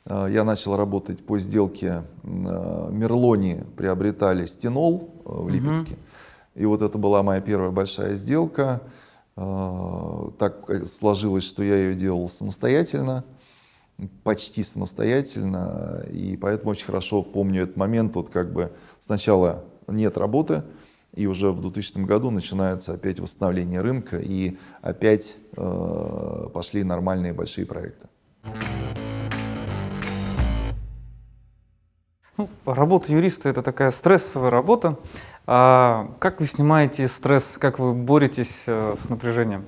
я 0.05 0.43
начал 0.43 0.75
работать 0.75 1.23
по 1.23 1.37
сделке 1.37 2.03
Мерлони 2.23 3.63
приобретали 3.75 4.45
стенол 4.45 5.13
в 5.23 5.49
Липецке. 5.49 5.93
Угу. 5.93 5.99
И 6.55 6.65
вот 6.65 6.81
это 6.81 6.97
была 6.97 7.23
моя 7.23 7.41
первая 7.41 7.71
большая 7.71 8.15
сделка. 8.15 8.81
Так 9.35 10.69
сложилось, 10.87 11.45
что 11.45 11.63
я 11.63 11.75
ее 11.75 11.95
делал 11.95 12.27
самостоятельно 12.27 13.23
почти 14.23 14.63
самостоятельно, 14.63 16.05
и 16.11 16.37
поэтому 16.37 16.71
очень 16.71 16.85
хорошо 16.85 17.21
помню 17.21 17.63
этот 17.63 17.77
момент, 17.77 18.15
вот 18.15 18.29
как 18.29 18.53
бы 18.53 18.71
сначала 18.99 19.65
нет 19.87 20.17
работы, 20.17 20.63
и 21.15 21.25
уже 21.27 21.51
в 21.51 21.61
2000 21.61 21.99
году 22.05 22.31
начинается 22.31 22.93
опять 22.93 23.19
восстановление 23.19 23.81
рынка, 23.81 24.17
и 24.17 24.57
опять 24.81 25.35
э, 25.57 26.47
пошли 26.53 26.83
нормальные 26.83 27.33
большие 27.33 27.65
проекты. 27.65 28.07
Ну, 32.39 32.47
работа 32.65 33.11
юриста– 33.11 33.49
это 33.51 33.61
такая 33.61 33.91
стрессовая 33.91 34.49
работа. 34.49 34.97
А 35.45 36.09
как 36.19 36.39
вы 36.39 36.45
снимаете 36.45 37.09
стресс, 37.09 37.57
как 37.59 37.79
вы 37.79 37.93
боретесь 37.93 38.63
э, 38.65 38.95
с 38.97 39.09
напряжением? 39.09 39.65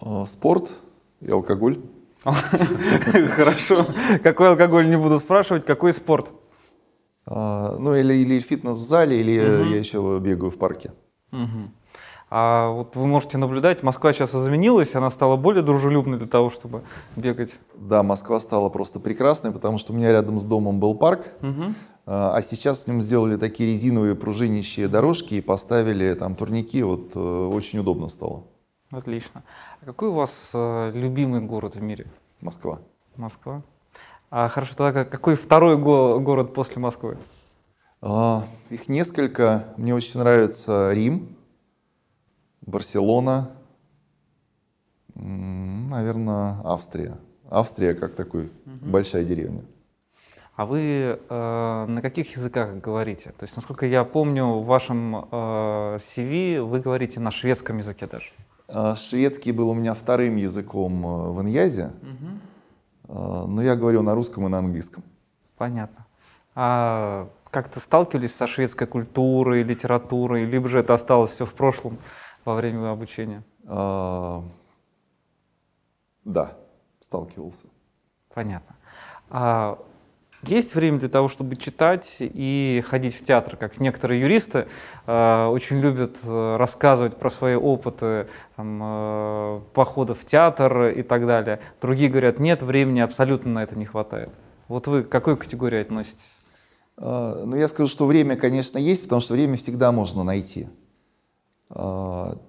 Э, 0.00 0.24
спорт– 0.26 0.70
и 1.20 1.30
алкоголь. 1.30 1.80
Хорошо. 2.24 3.86
Какой 4.22 4.48
алкоголь 4.48 4.88
не 4.88 4.96
буду 4.96 5.18
спрашивать, 5.18 5.66
какой 5.66 5.92
спорт? 5.92 6.30
А, 7.26 7.76
ну, 7.78 7.94
или, 7.94 8.14
или 8.14 8.40
фитнес 8.40 8.78
в 8.78 8.82
зале, 8.82 9.20
или 9.20 9.32
я 9.32 9.76
еще 9.76 10.18
бегаю 10.18 10.50
в 10.50 10.56
парке. 10.56 10.92
А 12.28 12.70
вот 12.70 12.96
вы 12.96 13.06
можете 13.06 13.38
наблюдать, 13.38 13.84
Москва 13.84 14.12
сейчас 14.12 14.34
изменилась, 14.34 14.96
она 14.96 15.10
стала 15.10 15.36
более 15.36 15.62
дружелюбной 15.62 16.18
для 16.18 16.26
того, 16.26 16.50
чтобы 16.50 16.82
бегать. 17.14 17.54
Да, 17.74 18.02
Москва 18.02 18.40
стала 18.40 18.68
просто 18.68 18.98
прекрасной, 18.98 19.52
потому 19.52 19.78
что 19.78 19.92
у 19.92 19.96
меня 19.96 20.10
рядом 20.10 20.40
с 20.40 20.44
домом 20.44 20.80
был 20.80 20.96
парк, 20.96 21.28
угу. 21.40 21.72
а 22.06 22.40
сейчас 22.42 22.82
в 22.82 22.86
нем 22.88 23.00
сделали 23.00 23.36
такие 23.36 23.70
резиновые 23.70 24.16
пружинищие 24.16 24.88
дорожки 24.88 25.34
и 25.34 25.40
поставили 25.40 26.14
там 26.14 26.34
турники, 26.34 26.82
вот 26.82 27.12
э, 27.14 27.18
очень 27.18 27.78
удобно 27.78 28.08
стало. 28.08 28.42
Отлично. 28.90 29.44
А 29.80 29.86
какой 29.86 30.08
у 30.08 30.14
вас 30.14 30.50
э, 30.52 30.90
любимый 30.94 31.40
город 31.40 31.76
в 31.76 31.82
мире? 31.82 32.06
Москва. 32.40 32.80
Москва. 33.16 33.62
А 34.30 34.48
хорошо, 34.48 34.74
тогда 34.76 35.04
какой 35.04 35.36
второй 35.36 35.76
го- 35.76 36.18
город 36.18 36.54
после 36.54 36.80
Москвы? 36.82 37.18
А, 38.02 38.44
их 38.70 38.88
несколько. 38.88 39.64
Мне 39.76 39.94
очень 39.94 40.20
нравится 40.20 40.92
Рим, 40.92 41.36
Барселона, 42.66 43.50
наверное, 45.14 46.60
Австрия. 46.64 47.16
Австрия 47.48 47.94
как 47.94 48.14
такой 48.14 48.46
угу. 48.46 48.90
большая 48.90 49.24
деревня. 49.24 49.62
А 50.56 50.64
вы 50.64 50.80
э, 51.28 51.86
на 51.86 52.02
каких 52.02 52.34
языках 52.36 52.76
говорите? 52.76 53.30
То 53.38 53.44
есть, 53.44 53.54
насколько 53.56 53.86
я 53.86 54.04
помню, 54.04 54.46
в 54.46 54.64
вашем 54.64 55.16
э, 55.16 55.98
CV 55.98 56.62
вы 56.62 56.80
говорите 56.80 57.20
на 57.20 57.30
шведском 57.30 57.78
языке 57.78 58.06
даже. 58.06 58.30
А, 58.68 58.94
шведский 58.96 59.52
был 59.52 59.68
у 59.68 59.74
меня 59.74 59.94
вторым 59.94 60.36
языком 60.36 61.06
э, 61.06 61.30
в 61.30 61.42
Иньязе, 61.42 61.92
угу. 62.02 63.48
но 63.48 63.62
я 63.62 63.76
говорю 63.76 64.02
на 64.02 64.14
русском 64.14 64.46
и 64.46 64.48
на 64.48 64.58
английском. 64.58 65.04
Понятно. 65.56 66.06
А 66.54 67.28
как-то 67.50 67.78
сталкивались 67.78 68.34
со 68.34 68.46
шведской 68.46 68.86
культурой, 68.86 69.62
литературой, 69.62 70.44
либо 70.46 70.68
же 70.68 70.78
это 70.78 70.94
осталось 70.94 71.32
все 71.32 71.44
в 71.44 71.52
прошлом 71.52 71.98
во 72.46 72.54
время 72.54 72.90
обучения? 72.90 73.42
А, 73.66 74.42
да, 76.24 76.56
сталкивался. 77.00 77.66
Понятно. 78.32 78.76
А 79.28 79.78
есть 80.42 80.74
время 80.74 80.98
для 80.98 81.08
того, 81.08 81.28
чтобы 81.28 81.56
читать 81.56 82.16
и 82.20 82.82
ходить 82.86 83.16
в 83.16 83.24
театр, 83.24 83.56
как 83.56 83.80
некоторые 83.80 84.20
юристы 84.20 84.68
э, 85.06 85.46
очень 85.46 85.80
любят 85.80 86.18
э, 86.22 86.56
рассказывать 86.56 87.16
про 87.16 87.30
свои 87.30 87.56
опыты 87.56 88.28
там, 88.54 88.80
э, 88.82 89.60
похода 89.74 90.14
в 90.14 90.24
театр 90.24 90.84
и 90.84 91.02
так 91.02 91.26
далее. 91.26 91.60
Другие 91.80 92.10
говорят, 92.10 92.38
нет, 92.38 92.62
времени 92.62 93.00
абсолютно 93.00 93.50
на 93.52 93.62
это 93.64 93.76
не 93.76 93.86
хватает. 93.86 94.30
Вот 94.68 94.86
вы 94.86 95.02
к 95.02 95.08
какой 95.08 95.36
категории 95.36 95.80
относитесь? 95.80 96.36
Э, 96.98 97.42
ну, 97.44 97.56
я 97.56 97.66
скажу, 97.66 97.88
что 97.88 98.06
время, 98.06 98.36
конечно, 98.36 98.78
есть, 98.78 99.04
потому 99.04 99.20
что 99.20 99.34
время 99.34 99.56
всегда 99.56 99.90
можно 99.90 100.22
найти. 100.22 100.68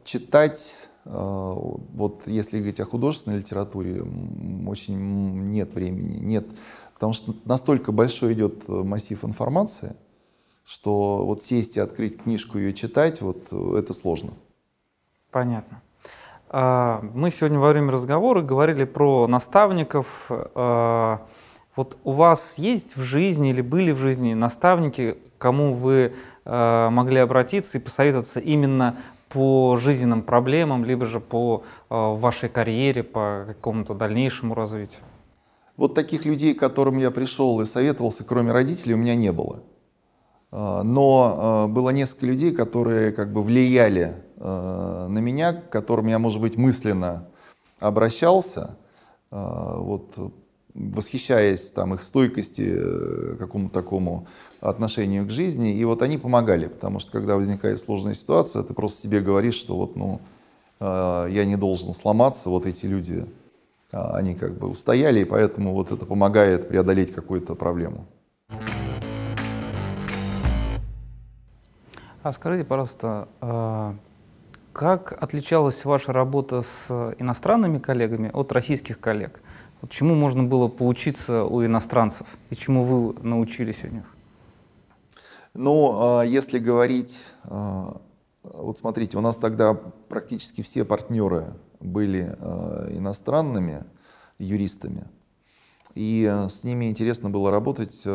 Читать, 0.04 0.76
э, 1.06 1.10
вот 1.10 2.28
если 2.28 2.58
говорить 2.58 2.80
о 2.80 2.86
художественной 2.86 3.40
литературе, 3.40 4.04
очень 4.68 5.50
нет 5.50 5.74
времени, 5.74 6.18
нет 6.20 6.46
Потому 6.98 7.14
что 7.14 7.36
настолько 7.46 7.92
большой 7.92 8.34
идет 8.34 8.68
э, 8.68 8.72
массив 8.72 9.24
информации, 9.24 9.96
что 10.66 11.24
вот 11.24 11.44
сесть 11.44 11.78
и 11.78 11.80
открыть 11.80 12.24
книжку 12.24 12.58
и 12.58 12.74
читать, 12.74 13.22
вот 13.22 13.46
э, 13.52 13.76
это 13.78 13.94
сложно. 13.94 14.32
Понятно. 15.30 15.84
А, 16.50 17.04
мы 17.14 17.30
сегодня 17.30 17.60
во 17.60 17.70
время 17.70 17.92
разговора 17.92 18.42
говорили 18.42 18.84
про 18.86 19.28
наставников. 19.28 20.26
А, 20.32 21.22
вот 21.76 22.00
у 22.04 22.14
вас 22.14 22.56
есть 22.58 22.98
в 22.98 23.04
жизни 23.04 23.52
или 23.52 23.62
были 23.62 23.92
в 23.92 24.00
жизни 24.00 24.34
наставники, 24.34 25.20
кому 25.38 25.76
вы 25.76 26.16
могли 26.50 27.20
обратиться 27.20 27.78
и 27.78 27.82
посоветоваться 27.82 28.40
именно 28.40 28.96
по 29.30 29.78
жизненным 29.78 30.22
проблемам, 30.24 30.86
либо 30.86 31.06
же 31.06 31.20
по 31.20 31.64
э, 31.90 31.96
вашей 31.96 32.50
карьере, 32.50 33.04
по 33.04 33.44
какому-то 33.48 33.94
дальнейшему 33.94 34.56
развитию? 34.56 35.02
Вот 35.76 35.94
таких 35.94 36.26
людей, 36.26 36.54
к 36.54 36.60
которым 36.60 36.98
я 36.98 37.12
пришел 37.12 37.60
и 37.62 37.66
советовался, 37.66 38.24
кроме 38.24 38.52
родителей, 38.52 38.94
у 38.96 38.98
меня 38.98 39.16
не 39.16 39.32
было. 39.32 39.60
А, 40.52 40.82
но 40.84 41.68
было 41.70 41.90
несколько 41.92 42.26
людей, 42.26 42.52
которые 42.52 43.12
как 43.12 43.32
бы 43.32 43.44
влияли 43.44 44.16
на 44.40 45.18
меня, 45.18 45.54
к 45.54 45.70
которым 45.70 46.08
я, 46.08 46.20
может 46.20 46.40
быть, 46.40 46.58
мысленно 46.58 47.28
обращался, 47.80 48.78
вот, 49.32 50.14
восхищаясь 50.78 51.72
там, 51.72 51.96
их 51.96 52.04
стойкости, 52.04 52.76
э, 52.78 53.36
какому-то 53.40 53.74
такому 53.74 54.28
отношению 54.62 55.26
к 55.26 55.30
жизни. 55.30 55.74
И 55.74 55.86
вот 55.86 56.02
они 56.02 56.18
помогали, 56.18 56.68
потому 56.68 57.00
что 57.00 57.12
когда 57.12 57.36
возникает 57.36 57.80
сложная 57.80 58.14
ситуация, 58.14 58.64
ты 58.64 58.74
просто 58.74 59.02
себе 59.02 59.22
говоришь, 59.22 59.56
что 59.56 59.76
вот, 59.76 59.96
ну, 59.96 60.20
я 60.80 61.46
не 61.46 61.56
должен 61.56 61.96
сломаться, 61.96 62.50
вот 62.50 62.68
эти 62.68 62.86
люди 62.86 63.26
а, 63.92 64.18
они 64.18 64.36
как 64.36 64.58
бы 64.58 64.68
устояли, 64.68 65.22
и 65.22 65.26
поэтому 65.26 65.74
вот 65.74 65.92
это 65.92 66.06
помогает 66.06 66.68
преодолеть 66.68 67.14
какую-то 67.14 67.56
проблему. 67.56 68.06
А 72.22 72.34
скажите, 72.34 72.66
пожалуйста, 72.66 73.30
а, 73.40 73.96
как 74.74 75.16
отличалась 75.22 75.86
ваша 75.86 76.12
работа 76.12 76.62
с 76.62 77.16
иностранными 77.18 77.78
коллегами 77.78 78.30
от 78.34 78.52
российских 78.52 79.00
коллег? 79.00 79.40
Чему 79.90 80.16
можно 80.16 80.44
было 80.44 80.68
поучиться 80.68 81.46
у 81.46 81.64
иностранцев 81.64 82.28
и 82.50 82.56
чему 82.56 82.84
вы 82.84 83.16
научились 83.22 83.84
у 83.84 83.88
них? 83.88 84.17
Ну, 85.60 86.20
а, 86.20 86.22
если 86.22 86.60
говорить, 86.60 87.20
вот 87.44 88.78
смотрите, 88.78 89.18
у 89.18 89.22
нас 89.22 89.38
тогда 89.38 89.74
практически 89.74 90.62
все 90.62 90.86
партнеры 90.86 91.56
были 91.80 92.36
э, 92.38 92.96
иностранными 92.96 93.84
юристами. 94.38 95.06
И 95.96 96.32
с 96.48 96.64
ними 96.64 96.92
интересно 96.92 97.32
было 97.32 97.50
работать, 97.50 98.06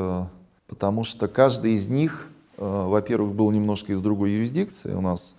потому 0.69 1.03
что 1.03 1.27
каждый 1.27 1.73
из 1.73 1.89
них, 1.89 2.29
во-первых, 2.57 3.35
был 3.35 3.51
немножко 3.51 3.93
из 3.93 4.01
другой 4.01 4.31
юрисдикции. 4.31 4.95
У 4.95 5.01
нас 5.01 5.35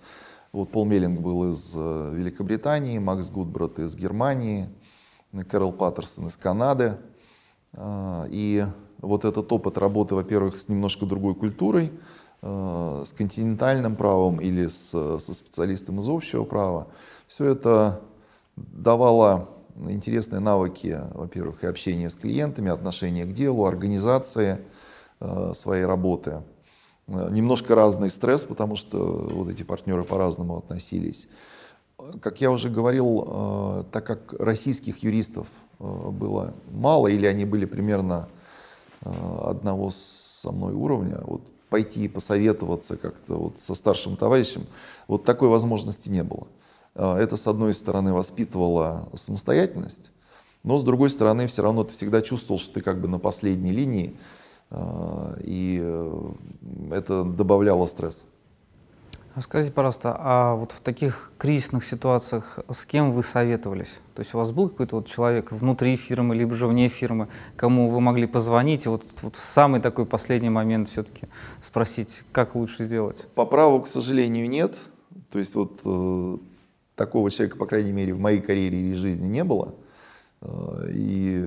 вот 0.52 0.68
Пол 0.70 0.84
Меллинг 0.84 1.20
был 1.20 1.52
из 1.52 1.74
Великобритании, 1.74 2.98
Макс 2.98 3.30
Гудбрат 3.30 3.78
из 3.78 3.96
Германии, 3.96 4.68
Кэрол 5.48 5.72
Паттерсон 5.72 6.26
из 6.26 6.36
Канады. 6.36 6.98
И 7.78 8.66
вот 9.04 9.24
этот 9.24 9.52
опыт 9.52 9.78
работы, 9.78 10.14
во-первых, 10.14 10.58
с 10.58 10.68
немножко 10.68 11.06
другой 11.06 11.34
культурой, 11.34 11.92
с 12.42 13.14
континентальным 13.16 13.96
правом 13.96 14.38
или 14.38 14.66
с, 14.66 14.90
со 14.90 15.34
специалистом 15.34 16.00
из 16.00 16.08
общего 16.08 16.44
права, 16.44 16.88
все 17.26 17.46
это 17.46 18.02
давала 18.56 19.48
интересные 19.76 20.40
навыки, 20.40 21.00
во-первых, 21.12 21.64
и 21.64 21.66
общения 21.66 22.08
с 22.08 22.14
клиентами, 22.14 22.70
отношения 22.70 23.24
к 23.24 23.32
делу, 23.32 23.66
организации 23.66 24.58
э, 25.20 25.52
своей 25.54 25.84
работы. 25.84 26.42
Э, 27.06 27.28
немножко 27.30 27.74
разный 27.74 28.10
стресс, 28.10 28.42
потому 28.42 28.76
что 28.76 28.98
вот 28.98 29.48
эти 29.48 29.62
партнеры 29.62 30.04
по-разному 30.04 30.56
относились. 30.58 31.28
Как 32.20 32.40
я 32.40 32.50
уже 32.50 32.70
говорил, 32.70 33.24
э, 33.26 33.84
так 33.90 34.06
как 34.06 34.34
российских 34.38 34.98
юристов 34.98 35.46
э, 35.80 35.84
было 35.84 36.54
мало, 36.70 37.08
или 37.08 37.26
они 37.26 37.44
были 37.44 37.64
примерно 37.64 38.28
э, 38.28 38.33
одного 39.04 39.90
со 39.90 40.50
мной 40.52 40.74
уровня, 40.74 41.20
вот 41.22 41.42
пойти 41.68 42.04
и 42.04 42.08
посоветоваться 42.08 42.96
как-то 42.96 43.34
вот 43.34 43.58
со 43.58 43.74
старшим 43.74 44.16
товарищем, 44.16 44.66
вот 45.08 45.24
такой 45.24 45.48
возможности 45.48 46.08
не 46.08 46.22
было. 46.22 46.46
А, 46.94 47.18
это, 47.18 47.36
с 47.36 47.46
одной 47.46 47.74
стороны, 47.74 48.12
воспитывало 48.12 49.08
самостоятельность, 49.14 50.10
но, 50.62 50.78
с 50.78 50.82
другой 50.82 51.10
стороны, 51.10 51.46
все 51.46 51.62
равно 51.62 51.84
ты 51.84 51.92
всегда 51.92 52.22
чувствовал, 52.22 52.60
что 52.60 52.74
ты 52.74 52.80
как 52.80 53.00
бы 53.00 53.08
на 53.08 53.18
последней 53.18 53.72
линии, 53.72 54.16
а, 54.70 55.36
и 55.40 55.80
э, 55.82 56.32
это 56.92 57.24
добавляло 57.24 57.86
стресс. 57.86 58.24
А 59.34 59.40
скажите, 59.40 59.72
пожалуйста, 59.72 60.14
а 60.16 60.54
вот 60.54 60.70
в 60.70 60.78
таких 60.78 61.32
кризисных 61.38 61.84
ситуациях 61.84 62.60
с 62.70 62.84
кем 62.84 63.10
вы 63.10 63.24
советовались? 63.24 63.98
То 64.14 64.20
есть 64.20 64.32
у 64.32 64.38
вас 64.38 64.52
был 64.52 64.68
какой-то 64.68 64.96
вот 64.96 65.08
человек 65.08 65.50
внутри 65.50 65.96
фирмы, 65.96 66.36
либо 66.36 66.54
же 66.54 66.68
вне 66.68 66.88
фирмы, 66.88 67.26
кому 67.56 67.90
вы 67.90 68.00
могли 68.00 68.28
позвонить 68.28 68.86
и 68.86 68.88
вот, 68.88 69.02
вот 69.22 69.34
в 69.34 69.44
самый 69.44 69.80
такой 69.80 70.06
последний 70.06 70.50
момент 70.50 70.88
все-таки 70.88 71.26
спросить, 71.62 72.22
как 72.30 72.54
лучше 72.54 72.84
сделать? 72.84 73.26
По 73.34 73.44
праву, 73.44 73.82
к 73.82 73.88
сожалению, 73.88 74.48
нет. 74.48 74.76
То 75.32 75.40
есть 75.40 75.56
вот 75.56 75.80
э, 75.84 76.38
такого 76.94 77.28
человека, 77.32 77.58
по 77.58 77.66
крайней 77.66 77.90
мере, 77.90 78.14
в 78.14 78.20
моей 78.20 78.40
карьере 78.40 78.78
или 78.78 78.94
жизни 78.94 79.26
не 79.26 79.42
было. 79.42 79.74
Э, 80.42 80.90
и 80.92 81.44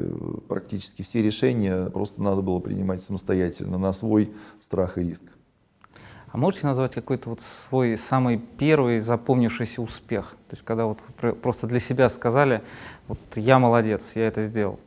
практически 0.50 1.04
все 1.04 1.22
решения 1.22 1.90
просто 1.90 2.22
надо 2.22 2.42
было 2.42 2.60
принимать 2.60 3.02
самостоятельно, 3.02 3.78
на 3.78 3.94
свой 3.94 4.30
страх 4.60 4.98
и 4.98 5.04
риск. 5.04 5.24
А 6.38 6.40
можете 6.40 6.68
назвать 6.68 6.94
какой-то 6.94 7.32
вот 7.32 7.42
свой 7.42 7.98
самый 7.98 8.38
первый 8.38 9.00
запомнившийся 9.00 9.82
успех? 9.82 10.36
То 10.50 10.54
есть 10.54 10.64
когда 10.64 10.86
вот 10.86 11.00
просто 11.42 11.66
для 11.66 11.80
себя 11.80 12.10
сказали, 12.10 12.62
вот 13.08 13.18
я 13.34 13.58
молодец, 13.58 14.12
я 14.14 14.28
это 14.28 14.44
сделал. 14.44 14.80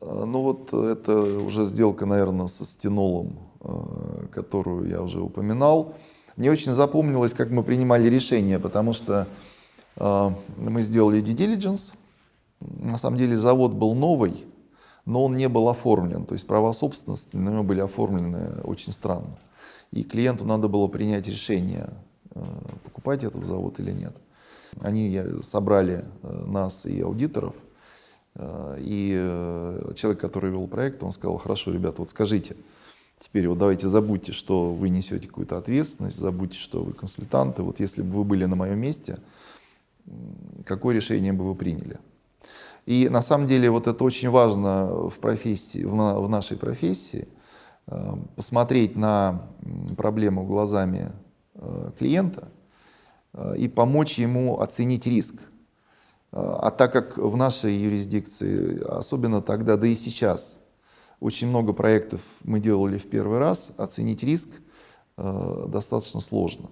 Э, 0.00 0.24
ну 0.24 0.40
вот 0.42 0.72
это 0.72 1.18
уже 1.18 1.66
сделка, 1.66 2.06
наверное, 2.06 2.46
со 2.46 2.64
стенолом, 2.64 3.40
э, 3.60 4.26
которую 4.30 4.88
я 4.88 5.02
уже 5.02 5.20
упоминал. 5.20 5.96
Мне 6.36 6.52
очень 6.52 6.74
запомнилось, 6.74 7.32
как 7.32 7.50
мы 7.50 7.64
принимали 7.64 8.08
решение, 8.08 8.60
потому 8.60 8.92
что 8.92 9.26
э, 9.96 10.30
мы 10.56 10.84
сделали 10.84 11.24
due 11.24 11.34
diligence. 11.34 11.92
На 12.60 12.98
самом 12.98 13.18
деле 13.18 13.36
завод 13.36 13.72
был 13.72 13.96
новый, 13.96 14.44
но 15.06 15.24
он 15.24 15.36
не 15.36 15.48
был 15.48 15.68
оформлен. 15.68 16.24
То 16.24 16.34
есть 16.34 16.46
права 16.46 16.72
собственности 16.72 17.34
на 17.34 17.48
него 17.48 17.64
были 17.64 17.80
оформлены 17.80 18.60
очень 18.62 18.92
странно. 18.92 19.38
И 19.90 20.02
клиенту 20.02 20.44
надо 20.44 20.68
было 20.68 20.88
принять 20.88 21.28
решение, 21.28 21.90
э, 22.34 22.42
покупать 22.82 23.24
этот 23.24 23.44
завод 23.44 23.78
или 23.80 23.92
нет. 23.92 24.16
Они 24.80 25.20
собрали 25.42 26.04
э, 26.22 26.44
нас 26.46 26.84
и 26.86 27.00
аудиторов, 27.00 27.54
э, 28.34 28.78
и 28.80 29.12
человек, 29.94 30.20
который 30.20 30.50
вел 30.50 30.66
проект, 30.66 31.02
он 31.02 31.12
сказал, 31.12 31.38
хорошо, 31.38 31.72
ребята, 31.72 31.96
вот 31.98 32.10
скажите, 32.10 32.56
Теперь 33.20 33.48
вот 33.48 33.58
давайте 33.58 33.88
забудьте, 33.88 34.32
что 34.32 34.74
вы 34.74 34.90
несете 34.90 35.28
какую-то 35.28 35.56
ответственность, 35.56 36.18
забудьте, 36.18 36.58
что 36.58 36.82
вы 36.82 36.92
консультанты. 36.92 37.62
Вот 37.62 37.80
если 37.80 38.02
бы 38.02 38.18
вы 38.18 38.24
были 38.24 38.44
на 38.44 38.54
моем 38.54 38.78
месте, 38.78 39.18
какое 40.66 40.94
решение 40.94 41.32
бы 41.32 41.46
вы 41.46 41.54
приняли? 41.54 41.98
И 42.86 43.08
на 43.08 43.22
самом 43.22 43.46
деле 43.46 43.70
вот 43.70 43.86
это 43.86 44.04
очень 44.04 44.28
важно 44.28 45.08
в, 45.08 45.18
профессии, 45.18 45.84
в 45.84 46.28
нашей 46.28 46.58
профессии, 46.58 47.28
посмотреть 48.36 48.96
на 48.96 49.42
проблему 49.96 50.44
глазами 50.44 51.12
э, 51.54 51.90
клиента 51.98 52.48
э, 53.32 53.56
и 53.58 53.68
помочь 53.68 54.18
ему 54.18 54.60
оценить 54.60 55.06
риск. 55.06 55.36
А 56.36 56.72
так 56.72 56.92
как 56.92 57.16
в 57.16 57.36
нашей 57.36 57.76
юрисдикции, 57.76 58.82
особенно 58.82 59.40
тогда, 59.40 59.76
да 59.76 59.86
и 59.86 59.94
сейчас– 59.94 60.58
очень 61.24 61.48
много 61.48 61.72
проектов 61.72 62.20
мы 62.42 62.60
делали 62.60 62.98
в 62.98 63.08
первый 63.08 63.38
раз, 63.38 63.72
оценить 63.78 64.22
риск 64.22 64.48
э, 65.16 65.64
достаточно 65.68 66.20
сложно. 66.20 66.68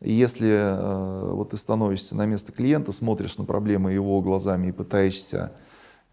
И 0.00 0.12
если 0.12 0.48
э, 0.48 1.32
вот 1.32 1.50
ты 1.50 1.56
становишься 1.56 2.16
на 2.16 2.26
место 2.26 2.50
клиента, 2.50 2.90
смотришь 2.90 3.38
на 3.38 3.44
проблемы 3.44 3.92
его 3.92 4.20
глазами 4.20 4.66
и 4.66 4.72
пытаешься 4.72 5.52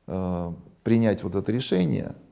э, 0.06 0.54
принять 0.84 1.24
вот 1.24 1.34
это 1.34 1.52
решение, 1.52 2.16
э, 2.16 2.25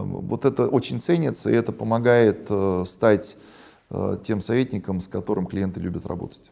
вот 0.00 0.44
это 0.44 0.66
очень 0.68 1.00
ценится, 1.00 1.50
и 1.50 1.54
это 1.54 1.70
помогает 1.70 2.46
э, 2.48 2.84
стать 2.86 3.36
э, 3.90 4.18
тем 4.24 4.40
советником, 4.40 5.00
с 5.00 5.08
которым 5.08 5.46
клиенты 5.46 5.80
любят 5.80 6.06
работать. 6.06 6.50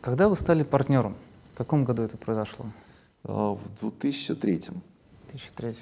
Когда 0.00 0.28
вы 0.28 0.36
стали 0.36 0.62
партнером? 0.62 1.14
В 1.54 1.56
каком 1.56 1.84
году 1.84 2.02
это 2.02 2.18
произошло? 2.18 2.66
Э, 3.24 3.28
в 3.32 3.60
2003. 3.80 4.62
2003. 5.32 5.74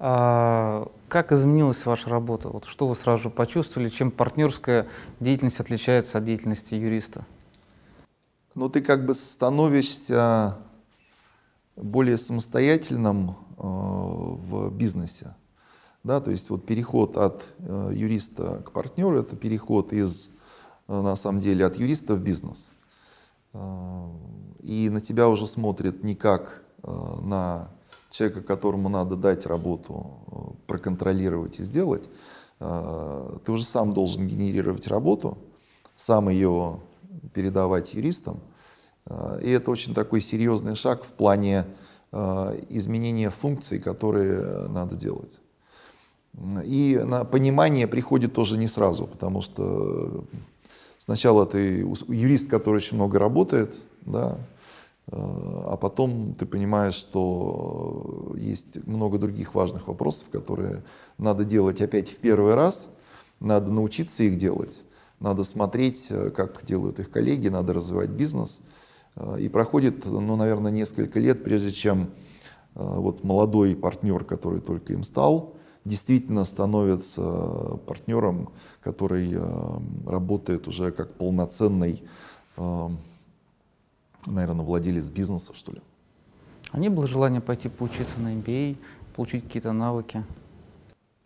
А 0.00 0.86
как 1.08 1.32
изменилась 1.32 1.84
ваша 1.86 2.10
работа? 2.10 2.48
Вот 2.48 2.66
что 2.66 2.86
вы 2.86 2.94
сразу 2.94 3.24
же 3.24 3.30
почувствовали? 3.30 3.88
Чем 3.88 4.10
партнерская 4.10 4.86
деятельность 5.18 5.60
отличается 5.60 6.18
от 6.18 6.24
деятельности 6.24 6.74
юриста? 6.74 7.24
Ну, 8.54 8.68
ты 8.68 8.82
как 8.82 9.06
бы 9.06 9.14
становишься 9.14 10.58
более 11.76 12.18
самостоятельным 12.18 13.30
э, 13.30 13.62
в 13.62 14.70
бизнесе. 14.70 15.34
Да, 16.02 16.20
то 16.20 16.30
есть 16.30 16.48
вот 16.48 16.64
переход 16.64 17.18
от 17.18 17.44
э, 17.58 17.92
юриста 17.94 18.62
к 18.64 18.72
партнеру 18.72 19.18
это 19.18 19.36
переход 19.36 19.92
из, 19.92 20.30
э, 20.88 20.98
на 20.98 21.14
самом 21.14 21.40
деле, 21.40 21.66
от 21.66 21.76
юриста 21.76 22.14
в 22.14 22.20
бизнес. 22.20 22.70
Э, 23.52 24.08
и 24.62 24.88
на 24.88 25.02
тебя 25.02 25.28
уже 25.28 25.46
смотрят 25.46 26.02
не 26.02 26.14
как 26.14 26.62
на 26.82 27.68
человека, 28.10 28.40
которому 28.40 28.88
надо 28.88 29.14
дать 29.14 29.44
работу, 29.44 30.56
проконтролировать 30.66 31.60
и 31.60 31.62
сделать, 31.62 32.08
ты 32.58 33.52
уже 33.52 33.64
сам 33.64 33.92
должен 33.92 34.26
генерировать 34.26 34.86
работу, 34.86 35.36
сам 35.94 36.30
ее 36.30 36.80
передавать 37.34 37.92
юристам. 37.92 38.40
И 39.42 39.50
это 39.50 39.70
очень 39.70 39.92
такой 39.92 40.22
серьезный 40.22 40.74
шаг 40.74 41.04
в 41.04 41.12
плане 41.12 41.66
изменения 42.70 43.28
функций, 43.28 43.78
которые 43.78 44.68
надо 44.68 44.96
делать. 44.96 45.38
И 46.64 47.00
на 47.04 47.24
понимание 47.24 47.86
приходит 47.86 48.32
тоже 48.32 48.56
не 48.56 48.68
сразу, 48.68 49.06
потому 49.06 49.42
что 49.42 50.24
сначала 50.98 51.44
ты 51.44 51.80
юрист, 52.08 52.48
который 52.48 52.76
очень 52.76 52.96
много 52.96 53.18
работает, 53.18 53.74
да, 54.02 54.38
а 55.12 55.76
потом 55.76 56.34
ты 56.34 56.46
понимаешь, 56.46 56.94
что 56.94 58.32
есть 58.36 58.86
много 58.86 59.18
других 59.18 59.54
важных 59.54 59.88
вопросов, 59.88 60.28
которые 60.30 60.82
надо 61.18 61.44
делать 61.44 61.80
опять 61.80 62.08
в 62.08 62.18
первый 62.18 62.54
раз, 62.54 62.88
надо 63.40 63.72
научиться 63.72 64.22
их 64.22 64.36
делать, 64.36 64.80
надо 65.18 65.42
смотреть, 65.42 66.12
как 66.36 66.64
делают 66.64 67.00
их 67.00 67.10
коллеги, 67.10 67.48
надо 67.48 67.72
развивать 67.72 68.10
бизнес. 68.10 68.60
И 69.38 69.48
проходит, 69.48 70.04
ну, 70.06 70.36
наверное, 70.36 70.70
несколько 70.70 71.18
лет, 71.18 71.42
прежде 71.42 71.72
чем 71.72 72.10
вот 72.74 73.24
молодой 73.24 73.74
партнер, 73.74 74.22
который 74.24 74.60
только 74.60 74.92
им 74.92 75.02
стал, 75.02 75.56
действительно 75.84 76.44
становится 76.44 77.78
партнером, 77.86 78.50
который 78.82 79.32
э, 79.34 79.78
работает 80.06 80.68
уже 80.68 80.90
как 80.90 81.14
полноценный, 81.14 82.02
э, 82.56 82.88
наверное, 84.26 84.64
владелец 84.64 85.08
бизнеса, 85.08 85.52
что 85.54 85.72
ли. 85.72 85.80
А 86.72 86.78
не 86.78 86.88
было 86.88 87.06
желания 87.06 87.40
пойти 87.40 87.68
поучиться 87.68 88.20
на 88.20 88.34
MBA, 88.34 88.76
получить 89.16 89.44
какие-то 89.44 89.72
навыки? 89.72 90.24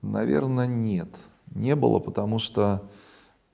Наверное, 0.02 0.66
нет. 0.66 1.08
Не 1.54 1.76
было, 1.76 1.98
потому 1.98 2.38
что 2.38 2.82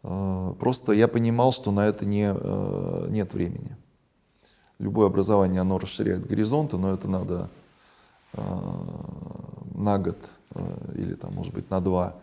э, 0.02 0.54
просто 0.58 0.92
я 0.92 1.08
понимал, 1.08 1.52
что 1.52 1.70
на 1.70 1.86
это 1.86 2.04
не, 2.04 2.32
э, 2.34 3.06
нет 3.10 3.34
времени. 3.34 3.76
Любое 4.78 5.06
образование, 5.08 5.60
оно 5.60 5.78
расширяет 5.78 6.26
горизонты, 6.26 6.76
но 6.78 6.94
это 6.94 7.08
надо 7.08 7.50
э, 8.32 8.42
на 9.74 9.98
год 9.98 10.16
или 10.94 11.14
там, 11.14 11.34
может 11.34 11.54
быть, 11.54 11.70
на 11.70 11.80
два 11.80 12.16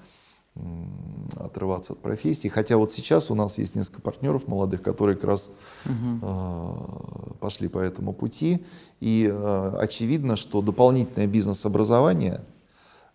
отрываться 1.35 1.93
от 1.93 1.99
профессии. 1.99 2.47
Хотя 2.47 2.77
вот 2.77 2.91
сейчас 2.91 3.29
у 3.29 3.35
нас 3.35 3.57
есть 3.57 3.75
несколько 3.75 4.01
партнеров 4.01 4.47
молодых, 4.47 4.81
которые 4.81 5.15
как 5.15 5.25
раз 5.25 5.49
угу. 5.85 7.35
пошли 7.39 7.67
по 7.67 7.77
этому 7.77 8.13
пути. 8.13 8.65
И 8.99 9.29
э, 9.31 9.77
очевидно, 9.79 10.35
что 10.35 10.63
дополнительное 10.63 11.27
бизнес-образование, 11.27 12.41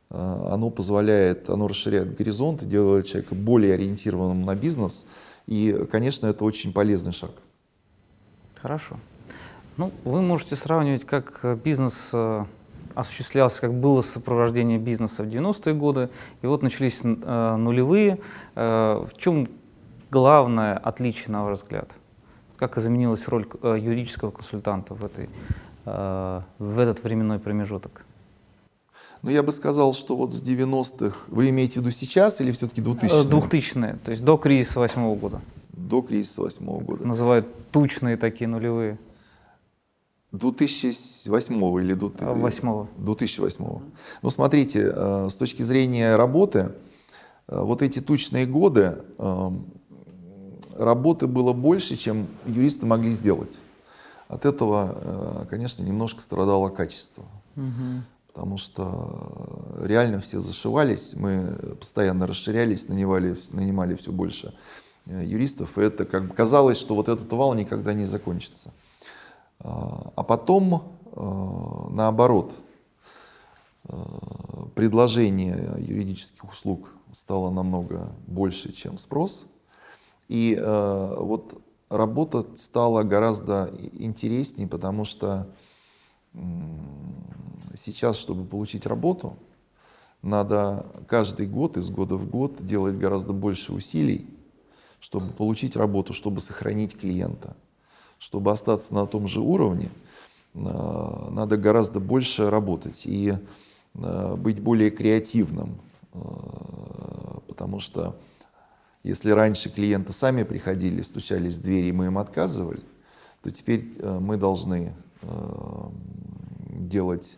оно 0.08 0.68
позволяет, 0.70 1.48
оно 1.48 1.66
расширяет 1.68 2.16
горизонт, 2.16 2.68
делает 2.68 3.06
человека 3.06 3.34
более 3.34 3.74
ориентированным 3.74 4.44
на 4.44 4.54
бизнес. 4.54 5.06
И, 5.46 5.86
конечно, 5.90 6.26
это 6.26 6.44
очень 6.44 6.72
полезный 6.72 7.12
шаг. 7.12 7.30
Хорошо. 8.60 8.98
Ну, 9.78 9.90
вы 10.04 10.20
можете 10.20 10.54
сравнивать, 10.54 11.04
как 11.04 11.58
бизнес 11.64 12.10
осуществлялось, 12.94 13.60
как 13.60 13.72
было 13.72 14.02
сопровождение 14.02 14.78
бизнеса 14.78 15.22
в 15.22 15.26
90-е 15.26 15.74
годы, 15.74 16.08
и 16.42 16.46
вот 16.46 16.62
начались 16.62 17.00
э, 17.02 17.56
нулевые. 17.56 18.18
Э, 18.54 19.04
в 19.12 19.18
чем 19.18 19.48
главное 20.10 20.76
отличие, 20.76 21.30
на 21.30 21.44
ваш 21.44 21.58
взгляд? 21.58 21.88
Как 22.56 22.78
изменилась 22.78 23.26
роль 23.28 23.46
э, 23.62 23.76
юридического 23.80 24.30
консультанта 24.30 24.94
в, 24.94 25.04
этой, 25.04 25.28
э, 25.86 26.40
в 26.58 26.78
этот 26.78 27.02
временной 27.02 27.38
промежуток? 27.38 28.04
Ну, 29.22 29.30
я 29.30 29.42
бы 29.42 29.52
сказал, 29.52 29.94
что 29.94 30.16
вот 30.16 30.32
с 30.32 30.42
90-х, 30.42 31.16
вы 31.28 31.50
имеете 31.50 31.74
в 31.74 31.76
виду 31.82 31.92
сейчас 31.92 32.40
или 32.40 32.50
все-таки 32.50 32.80
2000-е? 32.80 33.24
2000-е, 33.24 33.98
то 34.04 34.10
есть 34.10 34.24
до 34.24 34.36
кризиса 34.36 34.80
8 34.80 35.14
года. 35.16 35.40
До 35.72 36.02
кризиса 36.02 36.42
8 36.42 36.80
года. 36.80 37.06
Называют 37.06 37.46
тучные 37.70 38.16
такие 38.16 38.48
нулевые. 38.48 38.98
2008 40.32 41.80
или 41.80 41.94
2008. 41.94 42.86
2008. 42.96 43.80
Ну, 44.22 44.30
смотрите, 44.30 44.92
э, 44.94 45.28
с 45.30 45.34
точки 45.34 45.62
зрения 45.62 46.16
работы, 46.16 46.72
э, 47.48 47.60
вот 47.60 47.82
эти 47.82 48.00
тучные 48.00 48.46
годы, 48.46 48.96
э, 49.18 49.50
работы 50.78 51.26
было 51.26 51.52
больше, 51.52 51.96
чем 51.96 52.26
юристы 52.46 52.86
могли 52.86 53.12
сделать. 53.12 53.58
От 54.28 54.46
этого, 54.46 55.46
конечно, 55.50 55.82
немножко 55.82 56.22
страдало 56.22 56.70
качество. 56.70 57.22
Угу. 57.54 58.32
Потому 58.32 58.56
что 58.56 59.76
реально 59.82 60.20
все 60.20 60.40
зашивались, 60.40 61.12
мы 61.14 61.54
постоянно 61.78 62.26
расширялись, 62.26 62.88
нанимали, 62.88 63.36
нанимали 63.50 63.94
все 63.94 64.10
больше 64.10 64.54
юристов. 65.04 65.76
И 65.76 65.82
это 65.82 66.06
как 66.06 66.28
бы 66.28 66.34
казалось, 66.34 66.78
что 66.78 66.94
вот 66.94 67.10
этот 67.10 67.30
вал 67.30 67.52
никогда 67.52 67.92
не 67.92 68.06
закончится. 68.06 68.70
А, 69.64 70.22
потом, 70.24 70.98
э, 71.12 71.90
наоборот, 71.90 72.52
э, 73.88 73.96
предложение 74.74 75.76
юридических 75.78 76.50
услуг 76.50 76.88
стало 77.12 77.50
намного 77.50 78.12
больше, 78.26 78.72
чем 78.72 78.98
спрос. 78.98 79.46
И 80.28 80.56
э, 80.58 81.16
вот 81.18 81.62
работа 81.88 82.46
стала 82.56 83.04
гораздо 83.04 83.70
интереснее, 83.92 84.66
потому 84.66 85.04
что 85.04 85.46
сейчас, 87.76 88.16
чтобы 88.16 88.46
получить 88.46 88.86
работу, 88.86 89.36
надо 90.22 90.86
каждый 91.06 91.46
год, 91.46 91.76
из 91.76 91.90
года 91.90 92.16
в 92.16 92.26
год 92.28 92.66
делать 92.66 92.96
гораздо 92.96 93.34
больше 93.34 93.74
усилий, 93.74 94.26
чтобы 94.98 95.26
получить 95.26 95.76
работу, 95.76 96.14
чтобы 96.14 96.40
сохранить 96.40 96.98
клиента 96.98 97.54
чтобы 98.22 98.52
остаться 98.52 98.94
на 98.94 99.04
том 99.06 99.26
же 99.26 99.40
уровне, 99.40 99.88
э, 100.54 101.28
надо 101.30 101.56
гораздо 101.56 101.98
больше 101.98 102.50
работать 102.50 103.02
и 103.04 103.34
э, 103.94 104.36
быть 104.36 104.60
более 104.60 104.90
креативным, 104.90 105.80
э, 106.14 106.18
потому 107.48 107.80
что 107.80 108.16
если 109.02 109.32
раньше 109.32 109.70
клиенты 109.70 110.12
сами 110.12 110.44
приходили, 110.44 111.02
стучались 111.02 111.56
в 111.56 111.62
двери, 111.62 111.88
и 111.88 111.92
мы 111.92 112.06
им 112.06 112.18
отказывали, 112.18 112.82
то 113.42 113.50
теперь 113.50 113.96
мы 114.00 114.36
должны 114.36 114.94
делать, 116.68 117.36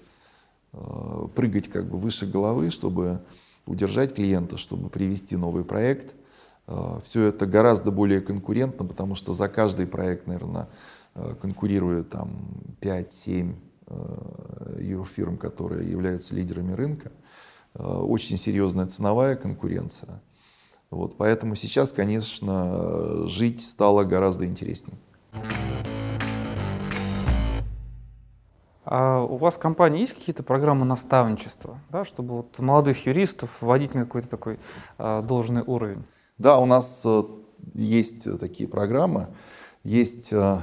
прыгать 1.34 1.68
как 1.68 1.88
бы 1.88 1.96
выше 1.96 2.26
головы, 2.26 2.68
чтобы 2.68 3.22
удержать 3.64 4.14
клиента, 4.14 4.58
чтобы 4.58 4.90
привести 4.90 5.34
новый 5.36 5.64
проект– 5.64 6.14
Все 6.66 7.26
это 7.26 7.46
гораздо 7.46 7.90
более 7.90 8.20
конкурентно, 8.20 8.86
потому 8.86 9.14
что 9.14 9.34
за 9.34 9.48
каждый 9.48 9.86
проект, 9.86 10.26
наверное, 10.26 10.68
э, 11.14 11.34
конкурирует 11.40 12.08
там 12.08 12.46
5-7 12.80 13.54
э, 13.86 14.78
юрфирм, 14.80 15.36
которые 15.36 15.90
являются 15.90 16.34
лидерами 16.34 16.72
рынка. 16.72 17.12
Очень 17.74 18.36
серьезная 18.36 18.86
ценовая 18.86 19.36
конкуренция. 19.36 20.22
Вот, 20.90 21.16
поэтому 21.16 21.56
сейчас, 21.56 21.92
конечно, 21.92 23.26
жить 23.26 23.66
стало 23.66 24.04
гораздо 24.04 24.46
интереснее. 24.46 24.96
А 28.84 29.22
у 29.22 29.36
вас 29.38 29.56
в 29.56 29.58
компании 29.58 30.00
есть 30.00 30.14
какие-то 30.14 30.42
программы 30.42 30.84
наставничества, 30.84 31.80
да, 31.90 32.04
чтобы 32.04 32.36
вот 32.36 32.58
молодых 32.58 33.06
юристов 33.06 33.50
вводить 33.60 33.94
на 33.94 34.04
какой-то 34.04 34.28
такой 34.28 34.60
а, 34.98 35.22
должный 35.22 35.62
уровень? 35.62 36.04
Да, 36.38 36.58
у 36.58 36.66
нас 36.66 37.02
э, 37.04 37.22
есть 37.74 38.26
такие 38.40 38.68
программы, 38.68 39.28
есть 39.84 40.32
э, 40.32 40.58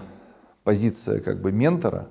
позиция 0.65 1.21
как 1.21 1.41
бы 1.41 1.51
ментора. 1.51 2.07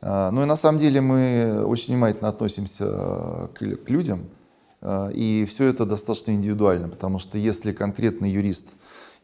Ну 0.00 0.42
и 0.42 0.44
на 0.44 0.54
самом 0.54 0.78
деле 0.78 1.00
мы 1.00 1.64
очень 1.64 1.94
внимательно 1.94 2.28
относимся 2.28 2.84
э, 2.86 3.48
к 3.54 3.90
людям, 3.90 4.28
и 4.86 5.46
все 5.48 5.64
это 5.64 5.86
достаточно 5.86 6.32
индивидуально, 6.32 6.88
потому 6.90 7.18
что 7.18 7.38
если 7.38 7.72
конкретный 7.72 8.30
юрист, 8.30 8.74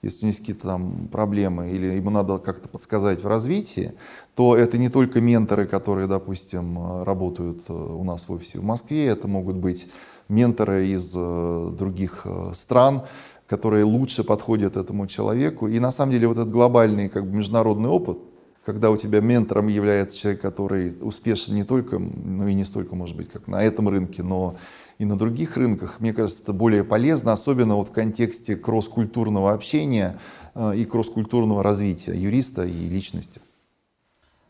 если 0.01 0.21
у 0.21 0.23
него 0.23 0.29
есть 0.31 0.41
какие-то 0.41 0.63
там 0.63 1.09
проблемы 1.09 1.71
или 1.71 1.97
ему 1.97 2.09
надо 2.09 2.39
как-то 2.39 2.67
подсказать 2.71 3.23
в 3.23 3.29
развитии, 3.29 3.93
то 4.35 4.57
это 4.57 4.79
не 4.79 4.89
только 4.89 5.21
менторы, 5.21 5.67
которые, 5.67 6.09
допустим, 6.09 7.03
работают 7.03 7.69
у 7.69 8.03
нас 8.05 8.27
в 8.27 8.33
офисе 8.33 8.59
в 8.59 8.65
Москве, 8.65 9.07
это 9.07 9.29
могут 9.29 9.57
быть 9.57 9.87
менторы 10.31 10.89
из 10.89 11.13
других 11.13 12.27
стран, 12.55 13.03
которые 13.51 13.83
лучше 13.83 14.23
подходят 14.23 14.77
этому 14.77 15.09
человеку. 15.09 15.67
И 15.67 15.81
на 15.81 15.91
самом 15.91 16.13
деле 16.13 16.29
вот 16.29 16.39
этот 16.39 16.53
глобальный 16.53 17.09
как 17.09 17.27
бы, 17.27 17.37
международный 17.37 17.89
опыт, 17.89 18.19
когда 18.65 18.93
у 18.93 18.97
тебя 18.97 19.21
ментором 19.21 19.67
является 19.67 20.17
человек, 20.17 20.41
который 20.41 20.97
успешен 21.01 21.57
не 21.57 21.65
только, 21.65 21.99
ну 21.99 22.47
и 22.47 22.55
не 22.55 22.65
столько, 22.65 22.95
может 22.95 23.17
быть, 23.17 23.29
как 23.29 23.49
на 23.49 23.61
этом 23.61 23.89
рынке, 23.89 24.23
но 24.23 24.55
и 24.99 25.05
на 25.05 25.19
других 25.19 25.57
рынках, 25.57 25.99
мне 25.99 26.13
кажется, 26.13 26.45
это 26.45 26.53
более 26.53 26.85
полезно, 26.85 27.33
особенно 27.33 27.75
вот 27.75 27.89
в 27.89 27.91
контексте 27.91 28.55
кросс-культурного 28.55 29.53
общения 29.53 30.17
э, 30.55 30.77
и 30.77 30.85
кросс-культурного 30.85 31.65
развития 31.65 32.15
юриста 32.15 32.65
и 32.65 32.89
личности. 32.89 33.41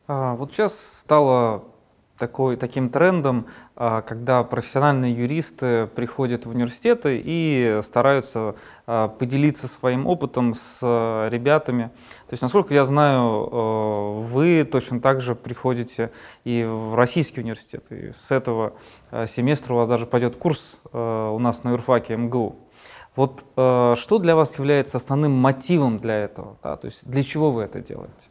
А, 0.08 0.36
вот 0.36 0.52
сейчас 0.52 0.74
стало 1.00 1.64
такой, 2.20 2.56
таким 2.56 2.90
трендом, 2.90 3.46
а, 3.74 4.02
когда 4.02 4.44
профессиональные 4.44 5.14
юристы 5.14 5.88
приходят 5.96 6.44
в 6.44 6.50
университеты 6.50 7.20
и 7.24 7.80
стараются 7.82 8.54
а, 8.86 9.08
поделиться 9.08 9.66
своим 9.66 10.06
опытом 10.06 10.54
с 10.54 10.80
а, 10.82 11.28
ребятами. 11.28 11.84
То 12.28 12.34
есть, 12.34 12.42
насколько 12.42 12.74
я 12.74 12.84
знаю, 12.84 14.20
вы 14.20 14.68
точно 14.70 15.00
так 15.00 15.20
же 15.20 15.34
приходите 15.34 16.12
и 16.44 16.62
в 16.64 16.94
российский 16.94 17.40
университет. 17.40 17.90
И 17.90 18.12
с 18.12 18.30
этого 18.30 18.74
семестра 19.26 19.74
у 19.74 19.78
вас 19.78 19.88
даже 19.88 20.06
пойдет 20.06 20.36
курс 20.36 20.76
у 20.92 21.38
нас 21.38 21.64
на 21.64 21.70
юрфаке 21.70 22.16
МГУ. 22.16 22.56
Вот 23.16 23.44
что 23.54 24.18
для 24.20 24.36
вас 24.36 24.56
является 24.58 24.98
основным 24.98 25.32
мотивом 25.32 25.98
для 25.98 26.16
этого? 26.16 26.58
Да? 26.62 26.76
То 26.76 26.86
есть 26.86 27.08
для 27.08 27.22
чего 27.22 27.50
вы 27.50 27.62
это 27.62 27.80
делаете? 27.80 28.30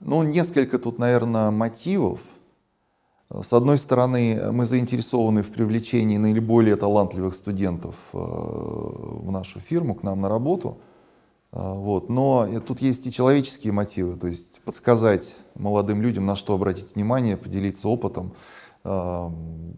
Ну, 0.00 0.22
несколько 0.22 0.78
тут, 0.78 0.98
наверное, 0.98 1.50
мотивов. 1.50 2.20
С 3.28 3.52
одной 3.52 3.76
стороны, 3.78 4.52
мы 4.52 4.66
заинтересованы 4.66 5.42
в 5.42 5.50
привлечении 5.50 6.16
наиболее 6.16 6.76
талантливых 6.76 7.34
студентов 7.34 7.96
э, 8.12 8.18
в 8.18 9.30
нашу 9.32 9.58
фирму, 9.58 9.96
к 9.96 10.04
нам 10.04 10.20
на 10.20 10.28
работу. 10.28 10.78
Э, 11.50 11.72
вот. 11.74 12.08
Но 12.08 12.48
тут 12.60 12.80
есть 12.82 13.06
и 13.06 13.12
человеческие 13.12 13.72
мотивы, 13.72 14.16
то 14.16 14.28
есть 14.28 14.60
подсказать 14.60 15.36
молодым 15.56 16.02
людям, 16.02 16.24
на 16.26 16.36
что 16.36 16.54
обратить 16.54 16.94
внимание, 16.94 17.36
поделиться 17.36 17.88
опытом. 17.88 18.32
Э, 18.84 19.28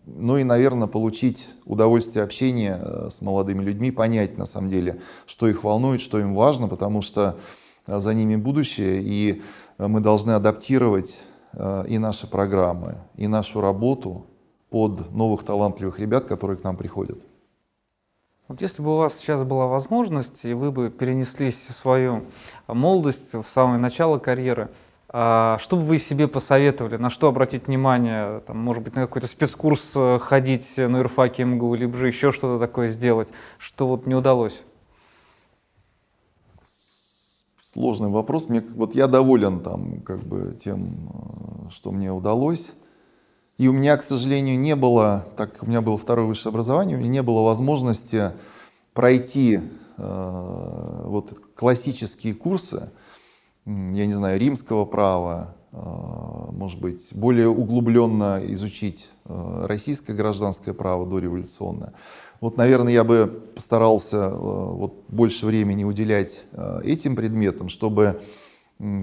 ну 0.04 0.36
и, 0.36 0.44
наверное, 0.44 0.88
получить 0.88 1.48
удовольствие 1.64 2.24
общения 2.24 3.08
с 3.08 3.22
молодыми 3.22 3.62
людьми, 3.62 3.90
понять 3.90 4.36
на 4.36 4.44
самом 4.44 4.68
деле, 4.68 5.00
что 5.26 5.48
их 5.48 5.64
волнует, 5.64 6.02
что 6.02 6.18
им 6.18 6.34
важно, 6.34 6.68
потому 6.68 7.00
что 7.00 7.38
за 7.86 8.12
ними 8.12 8.36
будущее, 8.36 9.00
и 9.02 9.42
мы 9.86 10.00
должны 10.00 10.32
адаптировать 10.32 11.20
э, 11.52 11.84
и 11.88 11.98
наши 11.98 12.26
программы, 12.26 12.96
и 13.16 13.28
нашу 13.28 13.60
работу 13.60 14.26
под 14.70 15.12
новых 15.12 15.44
талантливых 15.44 15.98
ребят, 15.98 16.24
которые 16.24 16.56
к 16.56 16.64
нам 16.64 16.76
приходят. 16.76 17.18
Вот 18.48 18.62
если 18.62 18.82
бы 18.82 18.94
у 18.94 18.96
вас 18.96 19.14
сейчас 19.14 19.42
была 19.44 19.66
возможность, 19.66 20.44
и 20.44 20.54
вы 20.54 20.72
бы 20.72 20.90
перенеслись 20.90 21.66
в 21.68 21.72
свою 21.72 22.24
молодость, 22.66 23.34
в 23.34 23.44
самое 23.44 23.78
начало 23.78 24.18
карьеры, 24.18 24.70
а 25.10 25.58
что 25.58 25.76
бы 25.76 25.82
вы 25.82 25.98
себе 25.98 26.28
посоветовали, 26.28 26.96
на 26.96 27.08
что 27.08 27.28
обратить 27.28 27.66
внимание, 27.66 28.40
там, 28.40 28.58
может 28.58 28.82
быть, 28.82 28.94
на 28.94 29.02
какой-то 29.02 29.26
спецкурс 29.26 29.92
э, 29.94 30.18
ходить 30.18 30.76
на 30.76 30.98
юрфаке 30.98 31.44
МГУ, 31.44 31.74
либо 31.74 31.96
же 31.96 32.08
еще 32.08 32.32
что-то 32.32 32.58
такое 32.58 32.88
сделать, 32.88 33.28
что 33.58 33.86
вот 33.86 34.06
не 34.06 34.14
удалось? 34.14 34.62
Сложный 37.78 38.08
вопрос. 38.08 38.48
Мне, 38.48 38.60
вот 38.74 38.96
я 38.96 39.06
доволен 39.06 39.60
там, 39.60 40.00
как 40.00 40.24
бы, 40.24 40.56
тем, 40.58 41.10
э, 41.66 41.70
что 41.70 41.92
мне 41.92 42.12
удалось. 42.12 42.72
И 43.56 43.68
у 43.68 43.72
меня, 43.72 43.96
к 43.96 44.02
сожалению, 44.02 44.58
не 44.58 44.74
было, 44.74 45.26
так 45.36 45.52
как 45.52 45.62
у 45.62 45.66
меня 45.66 45.80
было 45.80 45.96
второе 45.96 46.26
высшее 46.26 46.50
образование, 46.50 46.96
у 46.96 47.00
меня 47.00 47.10
не 47.10 47.22
было 47.22 47.42
возможности 47.42 48.32
пройти 48.94 49.60
э, 49.96 51.02
вот 51.06 51.32
классические 51.54 52.34
курсы, 52.34 52.90
я 53.64 54.06
не 54.06 54.14
знаю, 54.14 54.40
римского 54.40 54.84
права, 54.84 55.54
э, 55.70 55.76
может 55.78 56.80
быть, 56.80 57.12
более 57.14 57.48
углубленно 57.48 58.40
изучить 58.54 59.08
э, 59.24 59.66
российское 59.66 60.14
гражданское 60.14 60.74
право 60.74 61.06
дореволюционное. 61.06 61.92
Вот, 62.40 62.56
наверное, 62.56 62.92
я 62.92 63.02
бы 63.02 63.42
постарался 63.54 64.16
э, 64.16 64.38
вот, 64.38 65.04
больше 65.08 65.44
времени 65.46 65.82
уделять 65.84 66.40
э, 66.52 66.80
этим 66.84 67.16
предметам, 67.16 67.68
чтобы 67.68 68.20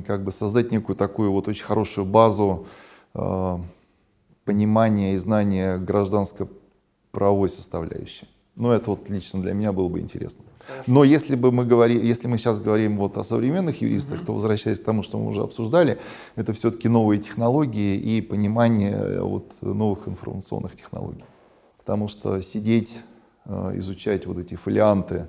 как 0.07 0.23
бы 0.23 0.31
создать 0.31 0.71
некую 0.71 0.95
такую 0.95 1.33
вот 1.33 1.49
очень 1.49 1.65
хорошую 1.65 2.05
базу 2.05 2.65
э, 3.13 3.57
понимания 4.45 5.15
и 5.15 5.17
знания 5.17 5.77
гражданско-правовой 5.77 7.49
составляющей. 7.49 8.29
Ну, 8.55 8.71
это 8.71 8.91
вот 8.91 9.09
лично 9.09 9.41
для 9.41 9.53
меня 9.53 9.73
было 9.73 9.89
бы 9.89 9.99
интересно. 9.99 10.45
Но 10.87 11.03
если 11.03 11.35
бы 11.35 11.51
мы 11.51 11.65
говорили, 11.65 12.05
если 12.05 12.29
мы 12.29 12.37
сейчас 12.37 12.61
говорим 12.61 12.97
вот 12.97 13.17
о 13.17 13.23
современных 13.25 13.81
юристах, 13.81 14.21
mm-hmm. 14.21 14.25
то 14.25 14.33
возвращаясь 14.33 14.79
к 14.79 14.85
тому, 14.85 15.03
что 15.03 15.17
мы 15.17 15.27
уже 15.27 15.41
обсуждали, 15.41 15.99
это 16.37 16.53
все-таки 16.53 16.87
новые 16.87 17.19
технологии 17.19 17.97
и 17.97 18.21
понимание 18.21 19.21
вот 19.21 19.51
новых 19.61 20.07
информационных 20.07 20.73
технологий. 20.77 21.25
Потому 21.77 22.07
что 22.07 22.41
сидеть 22.41 22.97
изучать 23.47 24.25
вот 24.25 24.37
эти 24.37 24.55
фолианты 24.55 25.27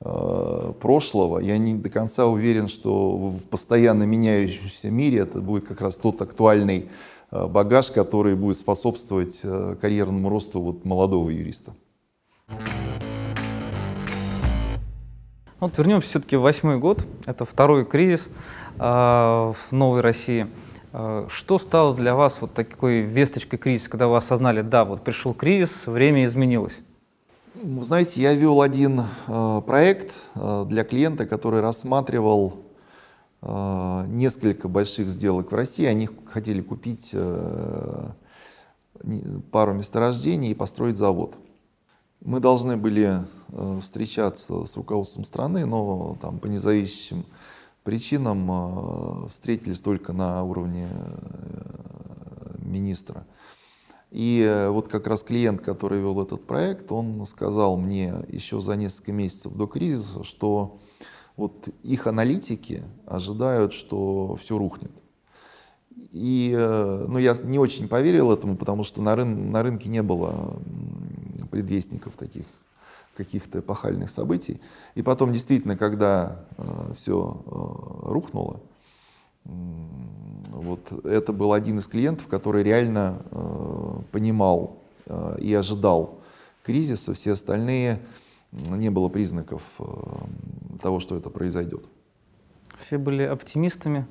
э, 0.00 0.72
прошлого, 0.80 1.38
я 1.40 1.58
не 1.58 1.74
до 1.74 1.90
конца 1.90 2.26
уверен, 2.26 2.68
что 2.68 3.16
в 3.16 3.46
постоянно 3.46 4.04
меняющемся 4.04 4.90
мире 4.90 5.20
это 5.20 5.40
будет 5.40 5.66
как 5.66 5.80
раз 5.80 5.96
тот 5.96 6.22
актуальный 6.22 6.88
э, 7.30 7.46
багаж, 7.46 7.90
который 7.90 8.34
будет 8.34 8.56
способствовать 8.56 9.42
карьерному 9.80 10.28
росту 10.28 10.60
вот 10.60 10.84
молодого 10.84 11.30
юриста. 11.30 11.74
Вот 15.60 15.76
вернемся 15.76 16.08
все-таки 16.08 16.36
в 16.36 16.42
восьмой 16.42 16.78
год. 16.78 17.04
Это 17.26 17.44
второй 17.44 17.84
кризис 17.84 18.28
э, 18.78 18.80
в 18.80 19.56
новой 19.72 20.02
России. 20.02 20.46
Э, 20.92 21.26
что 21.28 21.58
стало 21.58 21.96
для 21.96 22.14
вас 22.14 22.38
вот 22.40 22.54
такой 22.54 23.00
весточкой 23.00 23.58
кризиса, 23.58 23.90
когда 23.90 24.06
вы 24.06 24.16
осознали, 24.16 24.62
да, 24.62 24.84
вот 24.84 25.02
пришел 25.02 25.34
кризис, 25.34 25.88
время 25.88 26.24
изменилось? 26.24 26.78
Вы 27.60 27.82
знаете, 27.82 28.20
я 28.20 28.34
вел 28.34 28.62
один 28.62 29.02
э, 29.26 29.62
проект 29.66 30.14
э, 30.36 30.64
для 30.68 30.84
клиента, 30.84 31.26
который 31.26 31.60
рассматривал 31.60 32.54
э, 33.42 34.04
несколько 34.06 34.68
больших 34.68 35.08
сделок 35.08 35.50
в 35.50 35.54
России. 35.56 35.84
Они 35.84 36.08
хотели 36.26 36.60
купить 36.60 37.10
э, 37.14 38.10
пару 39.50 39.72
месторождений 39.74 40.52
и 40.52 40.54
построить 40.54 40.98
завод. 40.98 41.34
Мы 42.20 42.38
должны 42.38 42.76
были 42.76 43.24
э, 43.48 43.80
встречаться 43.82 44.64
с 44.64 44.76
руководством 44.76 45.24
страны, 45.24 45.66
но 45.66 46.16
там 46.22 46.38
по 46.38 46.46
независимым 46.46 47.26
причинам 47.82 48.48
э, 48.50 49.28
встретились 49.30 49.80
только 49.80 50.12
на 50.12 50.44
уровне 50.44 50.86
министра. 52.58 53.26
И 54.10 54.42
э, 54.46 54.70
вот 54.70 54.88
как 54.88 55.06
раз 55.06 55.22
клиент, 55.22 55.60
который 55.60 56.00
вел 56.00 56.20
этот 56.22 56.44
проект, 56.46 56.90
он 56.92 57.24
сказал 57.26 57.76
мне 57.76 58.14
еще 58.28 58.60
за 58.60 58.74
несколько 58.76 59.12
месяцев 59.12 59.52
до 59.52 59.66
кризиса, 59.66 60.24
что 60.24 60.78
вот 61.36 61.68
их 61.82 62.06
аналитики 62.06 62.82
ожидают, 63.06 63.72
что 63.72 64.36
все 64.36 64.56
рухнет. 64.56 64.92
И 66.10 66.54
э, 66.56 67.06
ну, 67.06 67.18
я 67.18 67.34
не 67.42 67.58
очень 67.58 67.86
поверил 67.86 68.32
этому, 68.32 68.56
потому 68.56 68.82
что 68.82 69.02
на, 69.02 69.14
рын, 69.14 69.50
на 69.50 69.62
рынке 69.62 69.88
не 69.88 70.02
было 70.02 70.58
предвестников 71.50 72.16
таких 72.16 72.44
каких-то 73.18 73.58
эпохальных 73.58 74.10
событий. 74.10 74.60
И 74.94 75.02
потом 75.02 75.32
действительно, 75.32 75.76
когда 75.76 76.46
э, 76.56 76.92
все 76.96 77.42
э, 77.44 78.10
рухнуло, 78.10 78.60
вот 79.44 80.92
это 81.04 81.32
был 81.32 81.52
один 81.52 81.78
из 81.78 81.86
клиентов, 81.86 82.26
который 82.26 82.62
реально 82.62 83.22
э, 83.30 84.00
понимал 84.12 84.78
э, 85.06 85.38
и 85.40 85.54
ожидал 85.54 86.20
кризиса. 86.64 87.14
Все 87.14 87.32
остальные 87.32 88.00
не 88.52 88.90
было 88.90 89.08
признаков 89.08 89.62
э, 89.78 89.84
того, 90.82 91.00
что 91.00 91.16
это 91.16 91.30
произойдет. 91.30 91.84
Все 92.78 92.98
были 92.98 93.22
оптимистами. 93.22 94.06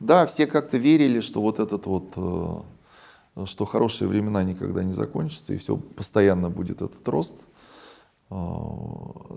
Да, 0.00 0.26
все 0.26 0.46
как-то 0.46 0.76
верили, 0.76 1.20
что 1.20 1.40
вот 1.40 1.58
этот 1.58 1.86
вот, 1.86 2.12
э, 2.16 3.46
что 3.46 3.64
хорошие 3.64 4.08
времена 4.08 4.42
никогда 4.42 4.84
не 4.84 4.92
закончатся, 4.92 5.54
и 5.54 5.58
все 5.58 5.76
постоянно 5.76 6.50
будет 6.50 6.82
этот 6.82 7.08
рост. 7.08 7.34
Э, 8.30 8.36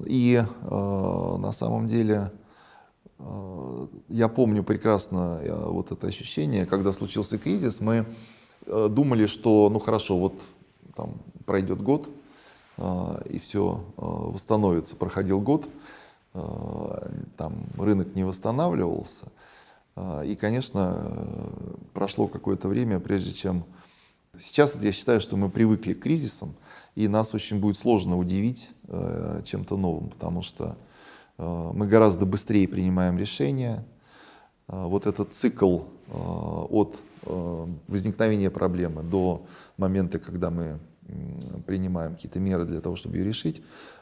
и 0.06 0.44
э, 0.44 1.36
на 1.40 1.52
самом 1.52 1.88
деле 1.88 2.32
я 4.08 4.30
помню 4.30 4.64
прекрасно 4.64 5.40
э, 5.42 5.54
вот 5.54 5.92
это 5.92 6.08
ощущение, 6.08 6.66
когда 6.66 6.92
случился 6.94 7.38
кризис, 7.38 7.82
мы 7.82 8.06
э, 8.66 8.88
думали, 8.90 9.26
что 9.26 9.70
ну 9.70 9.80
хорошо, 9.80 10.18
вот 10.18 10.34
там 10.96 11.16
пройдет 11.46 11.82
год, 11.82 12.10
и 13.30 13.40
все 13.40 13.84
восстановится. 13.98 14.96
Проходил 14.96 15.42
год, 15.42 15.68
там 16.34 17.66
рынок 17.78 18.16
не 18.16 18.24
восстанавливался. 18.24 19.26
И, 20.24 20.38
конечно, 20.40 21.12
прошло 21.94 22.28
какое-то 22.28 22.68
время, 22.70 23.00
прежде 23.00 23.34
чем... 23.34 23.66
Сейчас 24.40 24.76
вот 24.76 24.84
я 24.84 24.94
считаю, 24.94 25.20
что 25.20 25.36
мы 25.36 25.50
привыкли 25.50 25.94
к 25.94 26.02
кризисам, 26.02 26.54
и 26.96 27.08
нас 27.10 27.34
очень 27.34 27.60
будет 27.60 27.78
сложно 27.78 28.18
удивить 28.18 28.70
чем-то 28.88 29.76
новым, 29.76 30.10
потому 30.10 30.42
что 30.42 30.78
Э, 30.78 30.89
мы 31.40 31.88
гораздо 31.88 32.26
быстрее 32.26 32.68
принимаем 32.68 33.18
решения. 33.18 33.86
Э, 34.68 34.86
вот 34.86 35.08
этот 35.08 35.34
цикл 35.34 35.80
э, 36.08 36.14
от 36.14 37.00
возникновения 37.88 38.50
проблемы 38.50 39.04
до 39.04 39.46
момента, 39.78 40.20
когда 40.20 40.50
мы 40.50 40.80
принимаем 41.68 42.16
какие-то 42.16 42.40
меры 42.40 42.64
для 42.64 42.80
того, 42.80 42.96
чтобы 42.96 43.18
ее 43.18 43.26
решить, 43.26 43.62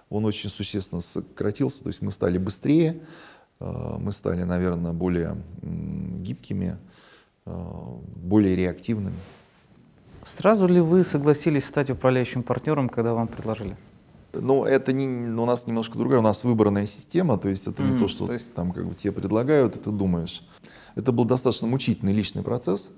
он 0.10 0.24
очень 0.24 0.52
существенно 0.52 1.02
сократился. 1.02 1.84
То 1.84 1.90
есть 1.90 2.02
мы 2.04 2.12
стали 2.12 2.38
быстрее, 2.38 3.02
мы 3.60 4.12
стали, 4.12 4.44
наверное, 4.44 4.94
более 4.94 5.36
гибкими, 5.64 6.78
более 7.44 8.56
реактивными. 8.56 9.18
Сразу 10.26 10.68
ли 10.68 10.80
вы 10.80 11.04
согласились 11.04 11.66
стать 11.66 11.90
управляющим 11.90 12.44
партнером, 12.44 12.88
когда 12.88 13.14
вам 13.14 13.28
предложили? 13.28 13.76
Ну, 14.34 14.66
это 14.66 14.94
не, 14.94 15.08
у 15.08 15.46
нас 15.46 15.68
немножко 15.68 15.98
другая, 15.98 16.20
у 16.20 16.24
нас 16.24 16.44
выбранная 16.44 16.86
система, 16.86 17.38
то 17.38 17.50
есть 17.50 17.68
это 17.68 17.82
mm-hmm. 17.82 17.94
не 17.94 18.00
то, 18.00 18.08
что 18.08 18.28
то 18.28 18.34
есть... 18.34 18.54
там 18.54 18.72
как 18.72 18.86
бы 18.86 18.94
тебе 18.94 19.12
предлагают, 19.12 19.76
и 19.76 19.80
ты 19.80 19.90
думаешь. 19.90 20.48
Это 20.96 21.12
был 21.12 21.26
достаточно 21.26 21.68
мучительный 21.68 22.14
личный 22.14 22.44
процесс, 22.44 22.90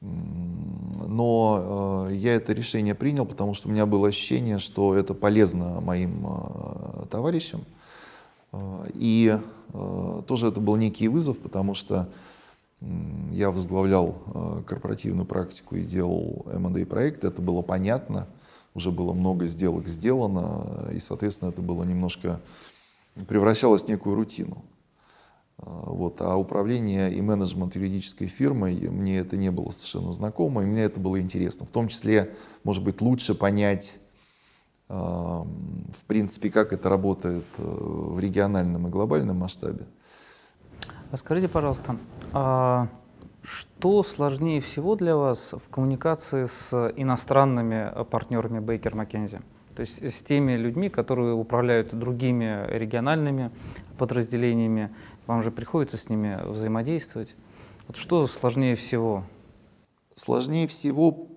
но 0.00 2.06
э, 2.08 2.14
я 2.14 2.34
это 2.34 2.52
решение 2.52 2.94
принял, 2.94 3.26
потому 3.26 3.54
что 3.54 3.68
у 3.68 3.70
меня 3.70 3.84
было 3.84 4.08
ощущение, 4.08 4.58
что 4.58 4.94
это 4.94 5.12
полезно 5.12 5.80
моим 5.80 6.26
э, 6.26 7.06
товарищам. 7.10 7.64
Э, 8.52 8.86
и 8.94 9.38
э, 9.72 10.22
тоже 10.26 10.48
это 10.48 10.60
был 10.60 10.76
некий 10.76 11.08
вызов, 11.08 11.38
потому 11.38 11.74
что 11.74 12.08
я 13.30 13.50
возглавлял 13.50 14.16
э, 14.34 14.62
корпоративную 14.66 15.26
практику 15.26 15.76
и 15.76 15.84
делал 15.84 16.46
M&A 16.50 16.86
проекты, 16.86 17.26
это 17.26 17.42
было 17.42 17.60
понятно, 17.60 18.26
уже 18.74 18.90
было 18.90 19.12
много 19.12 19.46
сделок 19.46 19.88
сделано, 19.88 20.90
и, 20.92 21.00
соответственно, 21.00 21.50
это 21.50 21.62
было 21.62 21.84
немножко 21.84 22.40
превращалось 23.26 23.82
в 23.82 23.88
некую 23.88 24.16
рутину. 24.16 24.64
Э, 25.58 25.64
вот. 25.64 26.20
А 26.20 26.36
управление 26.36 27.12
и 27.12 27.20
менеджмент 27.20 27.74
юридической 27.74 28.26
фирмой, 28.26 28.74
мне 28.88 29.18
это 29.18 29.36
не 29.36 29.50
было 29.50 29.70
совершенно 29.70 30.12
знакомо, 30.12 30.62
и 30.62 30.66
мне 30.66 30.82
это 30.82 31.00
было 31.00 31.20
интересно. 31.20 31.66
В 31.66 31.70
том 31.70 31.88
числе, 31.88 32.34
может 32.64 32.82
быть, 32.82 33.00
лучше 33.00 33.34
понять, 33.34 33.94
э, 34.88 34.94
в 34.94 36.04
принципе, 36.06 36.50
как 36.50 36.72
это 36.72 36.88
работает 36.88 37.44
в 37.56 38.18
региональном 38.18 38.86
и 38.86 38.90
глобальном 38.90 39.38
масштабе. 39.38 39.86
А 41.10 41.16
скажите, 41.16 41.48
пожалуйста, 41.48 41.96
а 42.32 42.88
что 43.42 44.02
сложнее 44.02 44.60
всего 44.60 44.96
для 44.96 45.16
вас 45.16 45.52
в 45.52 45.68
коммуникации 45.70 46.44
с 46.44 46.92
иностранными 46.96 48.04
партнерами 48.10 48.60
Бейкер 48.60 48.94
Маккензи? 48.94 49.40
То 49.74 49.80
есть 49.80 50.02
с 50.02 50.22
теми 50.22 50.52
людьми, 50.56 50.88
которые 50.88 51.32
управляют 51.32 51.94
другими 51.98 52.66
региональными 52.68 53.50
подразделениями, 53.98 54.90
вам 55.26 55.42
же 55.42 55.50
приходится 55.50 55.96
с 55.96 56.08
ними 56.08 56.38
взаимодействовать. 56.44 57.34
Вот 57.86 57.96
что 57.96 58.26
сложнее 58.26 58.74
всего? 58.74 59.24
Сложнее 60.16 60.66
всего 60.66 61.28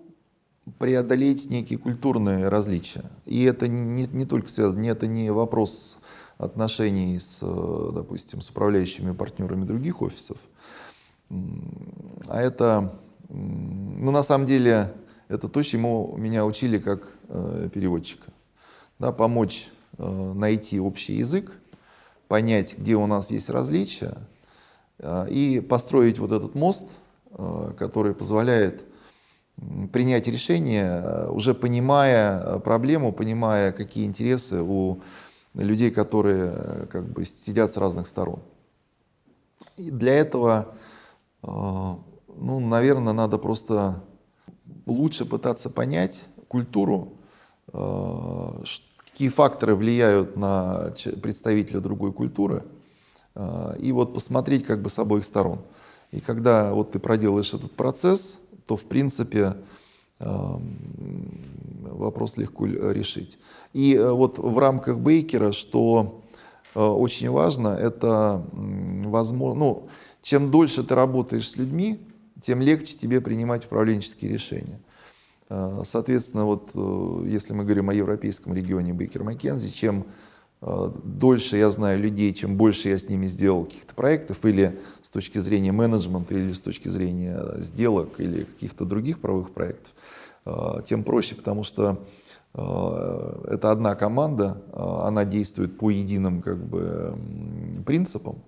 преодолеть 0.80 1.50
некие 1.50 1.78
культурные 1.78 2.48
различия. 2.48 3.04
И 3.26 3.44
это 3.44 3.68
не, 3.68 4.06
не 4.08 4.26
только 4.26 4.50
связано, 4.50 4.86
это 4.86 5.08
не 5.08 5.32
вопрос 5.32 5.98
отношений 6.38 7.20
с, 7.20 7.40
э, 7.42 7.92
допустим, 7.94 8.42
с 8.42 8.50
управляющими 8.50 9.14
партнерами 9.14 9.66
других 9.66 10.02
офисов. 10.02 10.38
А 11.30 12.42
это, 12.42 12.94
ну, 13.30 14.12
на 14.12 14.24
самом 14.24 14.46
деле, 14.46 14.94
это 15.28 15.50
то, 15.50 15.64
чему 15.64 16.16
меня 16.18 16.46
учили 16.46 16.78
как 16.78 17.08
э, 17.30 17.70
переводчика. 17.74 18.32
Да, 19.00 19.12
помочь 19.12 19.68
э, 19.98 20.34
найти 20.36 20.80
общий 20.80 21.16
язык, 21.16 21.52
понять, 22.28 22.78
где 22.78 22.96
у 22.96 23.08
нас 23.08 23.32
есть 23.32 23.50
различия, 23.50 24.18
э, 25.00 25.28
и 25.30 25.60
построить 25.60 26.20
вот 26.20 26.32
этот 26.32 26.56
мост, 26.56 26.86
который 27.80 28.14
позволяет 28.14 28.84
принять 29.92 30.28
решение, 30.28 31.28
уже 31.30 31.56
понимая 31.56 32.60
проблему, 32.60 33.12
понимая, 33.12 33.72
какие 33.72 34.06
интересы 34.06 34.62
у 34.62 35.02
людей, 35.56 35.90
которые 35.90 36.88
как 36.92 37.06
бы 37.10 37.26
сидят 37.26 37.72
с 37.72 37.78
разных 37.78 38.08
сторон. 38.08 38.40
И 39.78 39.90
для 39.90 40.14
этого, 40.14 40.76
ну, 41.44 42.60
наверное, 42.60 43.14
надо 43.14 43.38
просто 43.38 44.04
лучше 44.86 45.26
пытаться 45.26 45.70
понять 45.70 46.24
культуру, 46.48 47.14
э, 47.72 48.64
какие 48.98 49.30
факторы 49.30 49.76
влияют 49.76 50.38
на 50.38 50.94
представителя 51.22 51.80
другой 51.80 52.12
культуры, 52.14 52.64
и 53.80 53.92
вот 53.92 54.14
посмотреть 54.14 54.66
как 54.66 54.82
бы 54.82 54.90
с 54.90 55.00
обоих 55.00 55.26
сторон. 55.26 55.62
И 56.12 56.20
когда 56.20 56.74
вот 56.74 56.92
ты 56.92 57.00
проделаешь 57.00 57.54
этот 57.54 57.72
процесс, 57.72 58.38
то 58.68 58.76
в 58.76 58.86
принципе 58.86 59.56
вопрос 62.04 62.38
легко 62.38 62.66
решить. 62.66 63.38
И 63.74 63.96
э, 63.96 64.12
вот 64.12 64.38
в 64.38 64.58
рамках 64.58 65.00
Бейкера, 65.00 65.52
что 65.52 66.22
э, 66.76 66.80
очень 66.80 67.30
важно, 67.30 67.70
это 67.70 68.46
возможно, 68.52 69.60
ну, 69.60 69.90
чем 70.24 70.50
дольше 70.50 70.84
ты 70.84 70.96
работаешь 70.96 71.48
с 71.48 71.58
людьми, 71.58 72.00
тем 72.42 72.62
легче 72.62 72.98
тебе 72.98 73.22
принимать 73.22 73.66
управленческие 73.66 74.34
решения. 74.34 74.80
Э, 75.50 75.84
соответственно, 75.86 76.46
вот 76.46 76.72
если 77.28 77.54
мы 77.54 77.64
говорим 77.64 77.90
о 77.90 77.94
европейском 77.94 78.56
регионе 78.56 78.94
Бейкер 78.94 79.24
Маккензи, 79.24 79.72
чем 79.72 80.06
дольше 80.62 81.58
я 81.58 81.70
знаю 81.70 82.00
людей, 82.00 82.34
чем 82.34 82.56
больше 82.56 82.88
я 82.88 82.98
с 82.98 83.10
ними 83.10 83.28
сделал 83.28 83.66
каких-то 83.66 83.94
проектов, 83.94 84.46
или 84.46 84.80
с 85.02 85.10
точки 85.10 85.40
зрения 85.40 85.74
менеджмента, 85.74 86.36
или 86.36 86.54
с 86.54 86.62
точки 86.62 86.88
зрения 86.88 87.38
сделок, 87.58 88.18
или 88.18 88.46
каких-то 88.46 88.86
других 88.86 89.20
правовых 89.20 89.52
проектов, 89.52 89.92
тем 90.86 91.04
проще, 91.04 91.36
потому 91.36 91.66
что 91.66 92.00
Э, 92.56 93.46
это 93.50 93.72
одна 93.72 93.96
команда, 93.96 94.62
э, 94.72 94.78
она 94.78 95.26
действует 95.26 95.78
по 95.78 95.90
единым 95.90 96.42
как 96.42 96.64
бы, 96.64 97.16
принципам. 97.86 98.44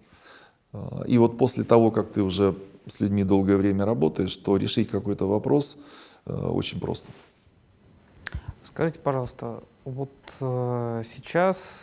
Э, 0.76 1.06
и 1.08 1.18
вот 1.18 1.38
после 1.38 1.64
того, 1.64 1.92
как 1.92 2.12
ты 2.12 2.22
уже 2.22 2.56
с 2.88 3.00
людьми 3.00 3.24
долгое 3.24 3.58
время 3.58 3.86
работаешь, 3.86 4.36
то 4.36 4.58
решить 4.58 4.90
какой-то 4.90 5.28
вопрос 5.28 5.78
очень 6.26 6.80
просто. 6.80 7.12
Скажите, 8.64 9.00
пожалуйста, 9.00 9.64
вот 9.86 10.12
сейчас 10.40 11.82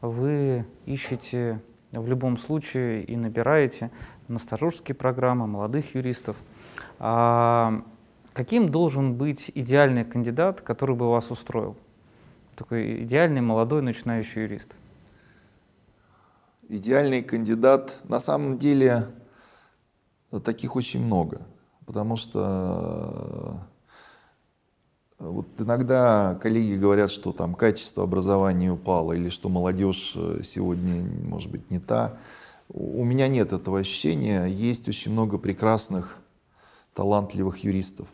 вы 0.00 0.64
ищете 0.84 1.60
в 1.92 2.08
любом 2.08 2.38
случае 2.38 3.04
и 3.04 3.16
набираете 3.16 3.92
на 4.26 4.40
стажерские 4.40 4.96
программы 4.96 5.46
молодых 5.46 5.94
юристов. 5.94 6.36
А 6.98 7.82
Каким 8.36 8.68
должен 8.68 9.14
быть 9.14 9.50
идеальный 9.54 10.04
кандидат, 10.04 10.60
который 10.60 10.94
бы 10.94 11.10
вас 11.10 11.30
устроил? 11.30 11.74
Такой 12.54 13.02
идеальный 13.02 13.40
молодой 13.40 13.80
начинающий 13.80 14.42
юрист. 14.42 14.68
Идеальный 16.68 17.22
кандидат, 17.22 18.00
на 18.04 18.20
самом 18.20 18.58
деле, 18.58 19.08
таких 20.44 20.76
очень 20.76 21.02
много. 21.04 21.42
Потому 21.86 22.16
что 22.16 23.60
э, 25.18 25.24
вот 25.24 25.46
иногда 25.58 26.38
коллеги 26.42 26.74
говорят, 26.74 27.10
что 27.10 27.32
там 27.32 27.54
качество 27.54 28.02
образования 28.02 28.72
упало, 28.72 29.12
или 29.12 29.28
что 29.28 29.48
молодежь 29.48 30.14
э, 30.16 30.40
сегодня, 30.44 31.08
может 31.24 31.50
быть, 31.50 31.70
не 31.70 31.78
та. 31.78 32.18
У 32.68 33.04
меня 33.04 33.28
нет 33.28 33.52
этого 33.52 33.78
ощущения. 33.78 34.46
Есть 34.46 34.88
очень 34.88 35.12
много 35.12 35.38
прекрасных, 35.38 36.16
талантливых 36.94 37.58
юристов 37.62 38.08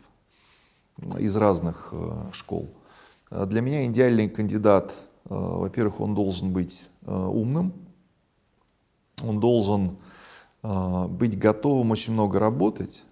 из 1.17 1.35
разных 1.35 1.89
э, 1.91 2.29
школ. 2.33 2.69
Э, 3.31 3.45
для 3.45 3.61
меня 3.61 3.85
идеальный 3.87 4.29
кандидат, 4.29 4.91
э, 5.25 5.33
во-первых, 5.33 5.99
он 5.99 6.13
должен 6.13 6.51
быть 6.53 6.83
умным, 7.05 7.73
он 9.23 9.39
должен 9.39 9.97
быть 10.61 11.37
готовым 11.37 11.91
очень 11.91 12.13
много 12.13 12.39
работать. 12.39 13.03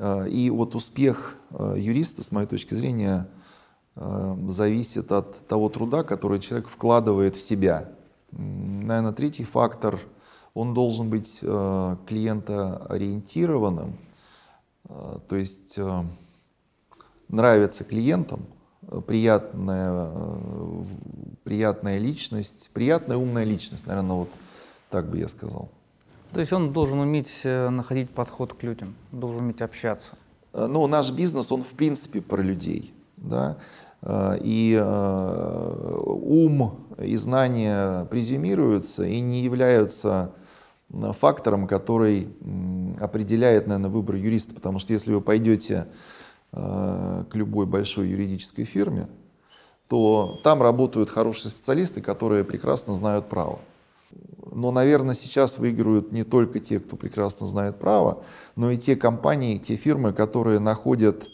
И 0.00 0.50
вот 0.52 0.74
успех 0.74 1.36
юриста, 1.76 2.24
с 2.24 2.32
моей 2.32 2.48
точки 2.48 2.74
зрения, 2.74 3.28
зависит 3.94 5.12
от 5.12 5.46
того 5.46 5.68
труда, 5.68 6.02
который 6.02 6.40
человек 6.40 6.66
вкладывает 6.68 7.36
в 7.36 7.42
себя. 7.42 7.90
Наверное, 8.32 9.12
третий 9.12 9.44
фактор, 9.44 10.00
он 10.54 10.74
должен 10.74 11.08
быть 11.10 11.38
клиентоориентированным, 11.40 13.96
то 14.88 15.36
есть 15.36 15.78
нравится 17.32 17.82
клиентам, 17.82 18.44
э, 18.82 19.00
приятная, 19.04 20.12
э, 20.14 20.84
приятная 21.42 21.98
личность, 21.98 22.70
приятная 22.72 23.16
умная 23.16 23.44
личность, 23.44 23.86
наверное, 23.86 24.16
вот 24.16 24.28
так 24.92 25.08
бы 25.08 25.18
я 25.18 25.26
сказал. 25.28 25.68
То 26.32 26.40
есть 26.40 26.52
он 26.52 26.72
должен 26.72 27.00
уметь 27.00 27.40
э, 27.42 27.68
находить 27.68 28.10
подход 28.10 28.54
к 28.54 28.62
людям, 28.62 28.94
должен 29.10 29.40
уметь 29.40 29.60
общаться. 29.60 30.10
Ну, 30.52 30.86
наш 30.86 31.10
бизнес, 31.10 31.50
он 31.50 31.64
в 31.64 31.72
принципе 31.72 32.20
про 32.20 32.42
людей, 32.42 32.92
да, 33.16 33.56
и 34.04 34.78
ум 36.04 36.86
и 36.98 37.16
знания 37.16 38.04
презюмируются 38.06 39.04
и 39.04 39.20
не 39.22 39.40
являются 39.40 40.32
фактором, 40.90 41.66
который 41.66 42.28
определяет, 43.00 43.66
наверное, 43.66 43.90
выбор 43.90 44.16
юриста, 44.16 44.54
потому 44.54 44.78
что 44.78 44.92
если 44.92 45.14
вы 45.14 45.22
пойдете 45.22 45.86
Э, 46.54 47.24
к 47.30 47.34
любой 47.34 47.64
большой 47.64 48.08
юридической 48.08 48.64
фирме, 48.64 49.08
то 49.88 50.34
там 50.44 50.60
работают 50.60 51.08
хорошие 51.08 51.50
специалисты, 51.50 52.02
которые 52.02 52.44
прекрасно 52.44 52.92
знают 52.92 53.30
право. 53.30 53.58
Но, 54.54 54.70
наверное, 54.70 55.14
сейчас 55.14 55.58
выигрывают 55.58 56.12
не 56.12 56.24
только 56.24 56.60
те, 56.60 56.78
кто 56.78 56.96
прекрасно 56.96 57.46
знает 57.46 57.78
право, 57.78 58.22
но 58.54 58.70
и 58.70 58.76
те 58.76 58.96
компании, 58.96 59.56
те 59.56 59.76
фирмы, 59.76 60.12
которые 60.12 60.58
находят, 60.58 61.24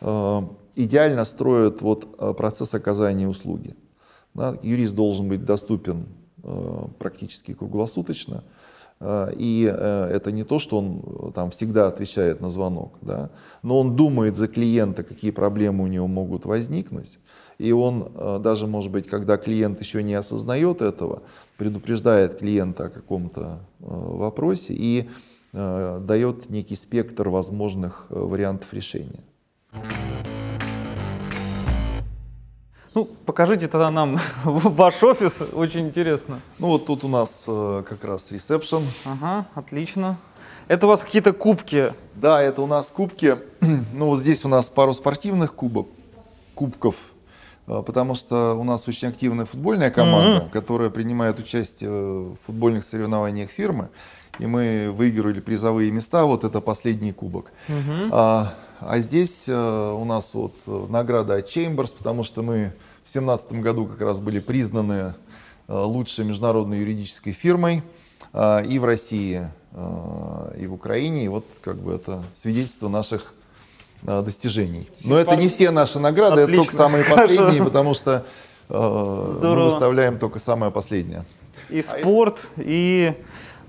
э, 0.00 0.42
идеально 0.76 1.24
строят 1.24 1.82
вот, 1.82 2.06
э, 2.18 2.34
процесс 2.34 2.74
оказания 2.74 3.28
услуги. 3.28 3.74
Юрист 4.62 4.94
должен 4.94 5.28
быть 5.28 5.44
доступен 5.44 6.06
э, 6.44 6.84
практически 6.98 7.52
круглосуточно. 7.52 8.44
И 9.36 9.62
это 9.62 10.32
не 10.32 10.42
то, 10.42 10.58
что 10.58 10.78
он 10.78 11.32
там 11.32 11.52
всегда 11.52 11.86
отвечает 11.86 12.40
на 12.40 12.50
звонок, 12.50 12.98
да? 13.00 13.30
но 13.62 13.78
он 13.78 13.94
думает 13.94 14.36
за 14.36 14.48
клиента, 14.48 15.04
какие 15.04 15.30
проблемы 15.30 15.84
у 15.84 15.86
него 15.86 16.08
могут 16.08 16.46
возникнуть. 16.46 17.20
И 17.58 17.72
он 17.72 18.12
даже, 18.40 18.66
может 18.66 18.92
быть, 18.92 19.08
когда 19.08 19.36
клиент 19.36 19.80
еще 19.80 20.02
не 20.02 20.14
осознает 20.14 20.80
этого, 20.80 21.22
предупреждает 21.56 22.38
клиента 22.38 22.84
о 22.84 22.88
каком-то 22.88 23.58
вопросе 23.80 24.74
и 24.74 25.08
дает 25.52 26.50
некий 26.50 26.76
спектр 26.76 27.28
возможных 27.30 28.06
вариантов 28.10 28.72
решения. 28.72 29.24
Ну, 32.98 33.04
покажите 33.04 33.68
тогда 33.68 33.92
нам 33.92 34.18
ваш 34.44 35.02
офис, 35.04 35.40
очень 35.52 35.86
интересно. 35.86 36.40
Ну 36.58 36.66
вот 36.66 36.86
тут 36.86 37.04
у 37.04 37.08
нас 37.08 37.44
э, 37.46 37.84
как 37.88 38.02
раз 38.02 38.32
ресепшн. 38.32 38.82
Ага, 39.04 39.46
отлично. 39.54 40.18
Это 40.66 40.86
у 40.86 40.88
вас 40.88 41.04
какие-то 41.04 41.32
кубки? 41.32 41.94
Да, 42.16 42.42
это 42.42 42.60
у 42.60 42.66
нас 42.66 42.90
кубки. 42.90 43.36
ну 43.92 44.06
вот 44.06 44.18
здесь 44.18 44.44
у 44.44 44.48
нас 44.48 44.68
пару 44.68 44.92
спортивных 44.94 45.54
кубок, 45.54 45.86
кубков, 46.56 46.96
э, 46.96 47.17
потому 47.68 48.14
что 48.14 48.54
у 48.54 48.64
нас 48.64 48.88
очень 48.88 49.08
активная 49.08 49.44
футбольная 49.44 49.90
команда, 49.90 50.44
mm-hmm. 50.44 50.50
которая 50.50 50.90
принимает 50.90 51.38
участие 51.38 51.90
в 51.90 52.36
футбольных 52.46 52.84
соревнованиях 52.84 53.50
фирмы. 53.50 53.88
И 54.38 54.46
мы 54.46 54.90
выиграли 54.92 55.40
призовые 55.40 55.90
места, 55.90 56.24
вот 56.24 56.44
это 56.44 56.60
последний 56.60 57.12
кубок. 57.12 57.50
Mm-hmm. 57.68 58.08
А, 58.12 58.54
а 58.80 58.98
здесь 59.00 59.48
э, 59.48 59.92
у 59.92 60.04
нас 60.04 60.32
вот 60.32 60.54
награда 60.88 61.34
от 61.34 61.48
Chambers, 61.48 61.92
потому 61.96 62.22
что 62.22 62.42
мы 62.42 62.72
в 63.04 63.12
2017 63.12 63.52
году 63.62 63.86
как 63.86 64.00
раз 64.02 64.20
были 64.20 64.38
признаны 64.38 65.14
э, 65.66 65.74
лучшей 65.74 66.24
международной 66.24 66.78
юридической 66.78 67.32
фирмой 67.32 67.82
э, 68.32 68.66
и 68.66 68.78
в 68.78 68.84
России, 68.84 69.48
э, 69.72 70.56
и 70.60 70.66
в 70.66 70.74
Украине. 70.74 71.24
И 71.24 71.28
вот 71.28 71.44
как 71.60 71.76
бы 71.76 71.94
это 71.94 72.22
свидетельство 72.34 72.88
наших 72.88 73.34
достижений. 74.02 74.90
Но 75.04 75.18
это 75.18 75.36
не 75.36 75.48
все 75.48 75.70
наши 75.70 75.98
награды, 75.98 76.42
Отлично. 76.42 76.60
это 76.60 76.62
только 76.62 76.76
самые 76.76 77.04
последние, 77.10 77.64
потому 77.64 77.94
что 77.94 78.24
Здорово. 78.68 79.54
мы 79.54 79.64
выставляем 79.64 80.18
только 80.18 80.38
самое 80.38 80.70
последнее. 80.70 81.24
И 81.68 81.82
спорт, 81.82 82.48
и 82.56 83.14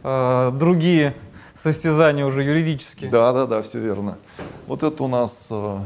э, 0.03 0.51
другие 0.53 1.15
состязания 1.55 2.25
уже 2.25 2.43
юридические. 2.43 3.09
Да, 3.09 3.33
да, 3.33 3.45
да, 3.45 3.61
все 3.61 3.79
верно. 3.79 4.17
Вот 4.67 4.83
это 4.83 5.03
у 5.03 5.07
нас 5.07 5.47
э, 5.51 5.77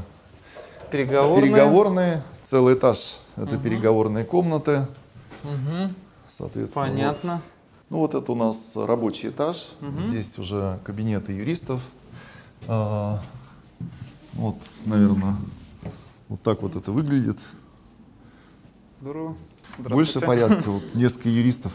переговорные. 0.91 1.41
переговорные, 1.41 2.23
целый 2.43 2.75
этаж 2.75 3.17
это 3.35 3.55
угу. 3.55 3.63
переговорные 3.63 4.25
комнаты. 4.25 4.87
Угу. 5.43 5.93
Соответственно, 6.29 6.85
Понятно. 6.85 7.31
Вот. 7.33 7.41
Ну 7.89 7.97
вот 7.97 8.15
это 8.15 8.31
у 8.31 8.35
нас 8.35 8.73
рабочий 8.75 9.29
этаж. 9.29 9.69
Угу. 9.81 9.99
Здесь 10.01 10.37
уже 10.37 10.79
кабинеты 10.83 11.33
юристов. 11.33 11.81
А, 12.67 13.19
вот, 14.33 14.57
наверное, 14.85 15.37
вот 16.27 16.41
так 16.41 16.61
вот 16.61 16.75
это 16.75 16.91
выглядит. 16.91 17.39
Здорово. 19.01 19.35
Больше 19.77 20.19
порядка. 20.21 20.71
Вот 20.71 20.95
несколько 20.95 21.29
юристов 21.29 21.73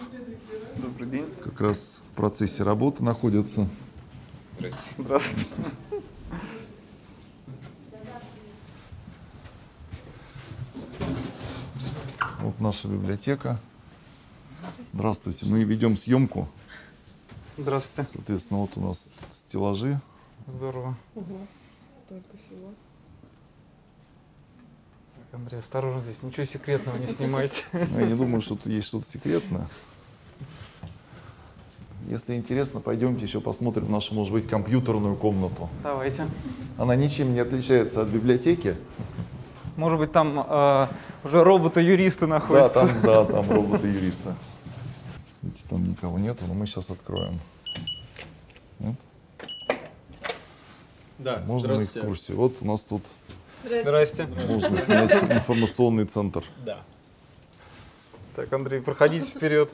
Добрый 0.76 1.08
день. 1.08 1.26
как 1.42 1.60
раз 1.60 2.00
в 2.12 2.16
процессе 2.16 2.62
работы 2.62 3.02
находятся. 3.04 3.68
Здравствуйте. 4.58 4.94
Здравствуйте. 4.98 5.50
Вот 12.40 12.60
наша 12.60 12.88
библиотека. 12.88 13.60
Здравствуйте. 14.92 15.44
Мы 15.46 15.64
ведем 15.64 15.96
съемку. 15.96 16.48
Здравствуйте. 17.56 18.10
Соответственно, 18.12 18.60
вот 18.60 18.70
у 18.76 18.80
нас 18.80 19.10
стеллажи. 19.30 20.00
Здорово. 20.46 20.96
Угу. 21.14 21.46
Столько 22.08 22.38
всего. 22.38 22.70
Так, 25.14 25.40
Андрей, 25.40 25.58
осторожно 25.58 26.00
здесь, 26.00 26.22
ничего 26.22 26.46
секретного 26.46 26.96
не 26.96 27.06
снимайте. 27.08 27.64
Я 27.72 28.06
не 28.06 28.14
думаю, 28.14 28.40
что 28.40 28.56
тут 28.56 28.68
есть 28.68 28.86
что-то 28.86 29.04
секретное. 29.04 29.66
Если 32.06 32.34
интересно, 32.34 32.80
пойдемте 32.80 33.26
еще 33.26 33.42
посмотрим 33.42 33.92
нашу, 33.92 34.14
может 34.14 34.32
быть, 34.32 34.48
компьютерную 34.48 35.16
комнату. 35.16 35.68
Давайте. 35.82 36.26
Она 36.78 36.96
ничем 36.96 37.34
не 37.34 37.40
отличается 37.40 38.00
от 38.00 38.08
библиотеки. 38.08 38.78
Может 39.76 39.98
быть, 39.98 40.10
там 40.10 40.46
э, 40.48 40.86
уже 41.24 41.44
роботы-юристы 41.44 42.26
находятся. 42.26 42.86
Да, 42.86 42.88
там, 42.88 43.02
да, 43.02 43.24
там 43.26 43.50
роботы-юристы. 43.50 44.34
Видите, 45.42 45.62
там 45.68 45.86
никого 45.86 46.18
нету, 46.18 46.46
но 46.48 46.54
мы 46.54 46.66
сейчас 46.66 46.90
откроем. 46.90 47.38
Нет? 48.78 48.96
Да, 51.18 51.42
Можно 51.46 51.76
на 51.76 51.84
экскурсию. 51.84 52.36
Вот 52.36 52.56
у 52.60 52.64
нас 52.64 52.82
тут 52.84 53.02
Здрасте. 53.64 54.26
можно 54.26 54.78
снять 54.78 55.12
информационный 55.30 56.04
центр. 56.04 56.44
Да. 56.64 56.80
Так, 58.36 58.52
Андрей, 58.52 58.80
проходите 58.80 59.26
вперед. 59.26 59.72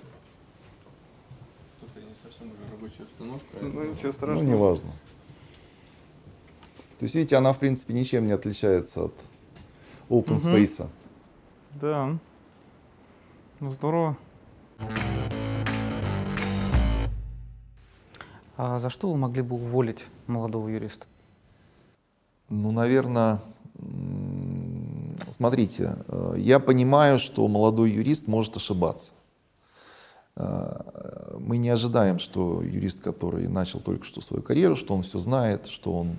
Тут 1.80 1.90
не 1.96 2.14
совсем 2.14 2.46
уже 2.48 2.70
рабочая 2.70 3.02
обстановка. 3.02 3.46
Ну, 3.60 3.84
ничего 3.92 4.12
страшного. 4.12 4.42
Ну, 4.42 4.50
неважно. 4.50 4.90
То 6.98 7.04
есть, 7.04 7.14
видите, 7.14 7.36
она, 7.36 7.52
в 7.52 7.58
принципе, 7.58 7.92
ничем 7.92 8.26
не 8.26 8.32
отличается 8.32 9.04
от 9.04 9.14
open 10.08 10.36
space. 10.36 10.88
Да. 11.78 12.16
Ну, 13.60 13.68
здорово. 13.68 14.16
А 18.56 18.78
за 18.78 18.88
что 18.88 19.10
вы 19.10 19.18
могли 19.18 19.42
бы 19.42 19.56
уволить 19.56 20.04
молодого 20.26 20.68
юриста? 20.68 21.06
Ну, 22.54 22.70
наверное, 22.70 23.40
смотрите, 25.32 25.96
э, 26.06 26.36
я 26.38 26.60
понимаю, 26.60 27.18
что 27.18 27.48
молодой 27.48 27.90
юрист 27.90 28.28
может 28.28 28.56
ошибаться. 28.56 29.12
Э, 30.36 31.36
мы 31.40 31.56
не 31.56 31.68
ожидаем, 31.68 32.20
что 32.20 32.62
юрист, 32.62 33.00
который 33.00 33.48
начал 33.48 33.80
только 33.80 34.04
что 34.04 34.20
свою 34.20 34.40
карьеру, 34.40 34.76
что 34.76 34.94
он 34.94 35.02
все 35.02 35.18
знает, 35.18 35.66
что 35.66 35.92
он 35.92 36.16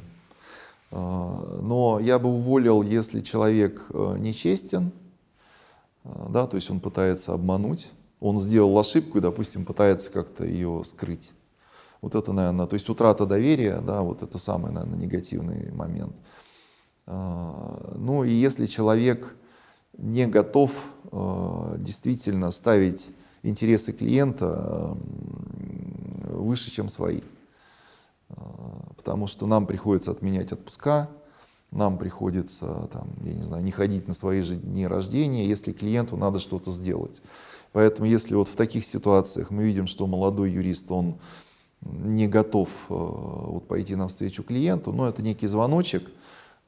а, 0.91 1.59
но 1.61 1.99
я 1.99 2.19
бы 2.19 2.29
уволил, 2.29 2.81
если 2.83 3.21
человек 3.21 3.85
э, 3.89 4.15
нечестен, 4.19 4.91
да, 6.03 6.47
то 6.47 6.57
есть 6.57 6.69
он 6.69 6.79
пытается 6.79 7.33
обмануть, 7.33 7.87
он 8.19 8.39
сделал 8.39 8.77
ошибку 8.77 9.17
и, 9.17 9.21
допустим, 9.21 9.65
пытается 9.65 10.09
как-то 10.11 10.45
ее 10.45 10.83
скрыть. 10.85 11.31
Вот 12.05 12.13
это, 12.13 12.33
наверное, 12.33 12.67
то 12.67 12.75
есть 12.75 12.87
утрата 12.87 13.25
доверия, 13.25 13.81
да, 13.81 14.01
вот 14.01 14.21
это 14.21 14.37
самый, 14.37 14.71
наверное, 14.71 14.99
негативный 14.99 15.71
момент. 15.71 16.15
А, 17.07 17.95
ну 17.97 18.23
и 18.23 18.29
если 18.29 18.67
человек 18.67 19.35
не 19.97 20.27
готов 20.27 20.71
действительно 21.11 22.51
ставить 22.51 23.09
интересы 23.41 23.91
клиента 23.91 24.95
выше, 26.29 26.69
чем 26.69 26.89
свои 26.89 27.21
потому 28.95 29.25
что 29.25 29.47
нам 29.47 29.65
приходится 29.65 30.11
отменять 30.11 30.51
отпуска, 30.51 31.09
нам 31.71 31.97
приходится, 31.97 32.87
там, 32.93 33.09
я 33.23 33.33
не 33.33 33.41
знаю, 33.41 33.63
не 33.63 33.71
ходить 33.71 34.07
на 34.07 34.13
свои 34.13 34.41
же 34.41 34.57
дни 34.57 34.85
рождения, 34.85 35.47
если 35.47 35.71
клиенту 35.71 36.17
надо 36.17 36.39
что-то 36.39 36.71
сделать. 36.71 37.23
Поэтому 37.71 38.07
если 38.07 38.35
вот 38.35 38.47
в 38.47 38.55
таких 38.55 38.85
ситуациях 38.85 39.49
мы 39.49 39.63
видим, 39.63 39.87
что 39.87 40.05
молодой 40.05 40.51
юрист, 40.51 40.91
он 40.91 41.17
не 41.81 42.27
готов 42.27 42.69
э, 42.89 42.93
вот, 42.93 43.67
пойти 43.67 43.95
навстречу 43.95 44.43
клиенту, 44.43 44.91
но 44.91 45.07
это 45.07 45.21
некий 45.21 45.47
звоночек, 45.47 46.09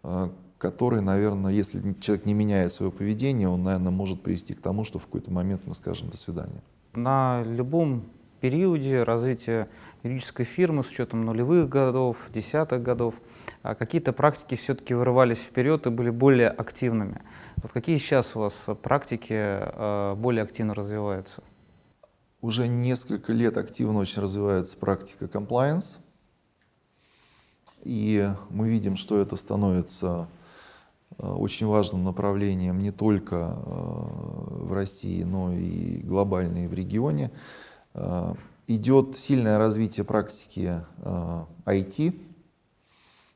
э, 0.03 0.29
который, 0.57 1.01
наверное, 1.01 1.51
если 1.51 1.93
человек 1.99 2.25
не 2.25 2.33
меняет 2.33 2.73
свое 2.73 2.91
поведение, 2.91 3.47
он, 3.47 3.63
наверное, 3.63 3.91
может 3.91 4.21
привести 4.21 4.53
к 4.53 4.61
тому, 4.61 4.83
что 4.83 4.99
в 4.99 5.05
какой-то 5.05 5.31
момент 5.31 5.61
мы 5.65 5.75
скажем 5.75 6.09
«до 6.09 6.17
свидания». 6.17 6.61
На 6.93 7.43
любом 7.43 8.03
периоде 8.41 9.03
развития 9.03 9.67
юридической 10.03 10.45
фирмы 10.45 10.83
с 10.83 10.89
учетом 10.89 11.25
нулевых 11.25 11.69
годов, 11.69 12.17
десятых 12.33 12.81
годов, 12.81 13.15
а 13.63 13.75
какие-то 13.75 14.13
практики 14.13 14.55
все-таки 14.55 14.93
вырывались 14.93 15.39
вперед 15.39 15.85
и 15.87 15.89
были 15.89 16.09
более 16.09 16.49
активными. 16.49 17.21
Вот 17.57 17.71
какие 17.71 17.97
сейчас 17.97 18.35
у 18.35 18.39
вас 18.39 18.67
практики 18.81 19.33
э, 19.33 20.15
более 20.15 20.43
активно 20.43 20.73
развиваются? 20.73 21.41
Уже 22.41 22.67
несколько 22.67 23.33
лет 23.33 23.57
активно 23.57 23.99
очень 23.99 24.21
развивается 24.21 24.77
практика 24.77 25.25
compliance. 25.25 25.97
И 27.83 28.29
мы 28.49 28.69
видим, 28.69 28.95
что 28.97 29.17
это 29.17 29.35
становится 29.35 30.27
э, 31.17 31.27
очень 31.27 31.67
важным 31.67 32.03
направлением 32.03 32.79
не 32.79 32.91
только 32.91 33.35
э, 33.35 33.59
в 33.65 34.73
России, 34.73 35.23
но 35.23 35.53
и 35.53 35.97
глобально 35.97 36.65
и 36.65 36.67
в 36.67 36.73
регионе. 36.73 37.31
Идет 38.67 39.17
сильное 39.17 39.57
развитие 39.57 40.03
практики 40.03 40.83
IT, 41.65 42.13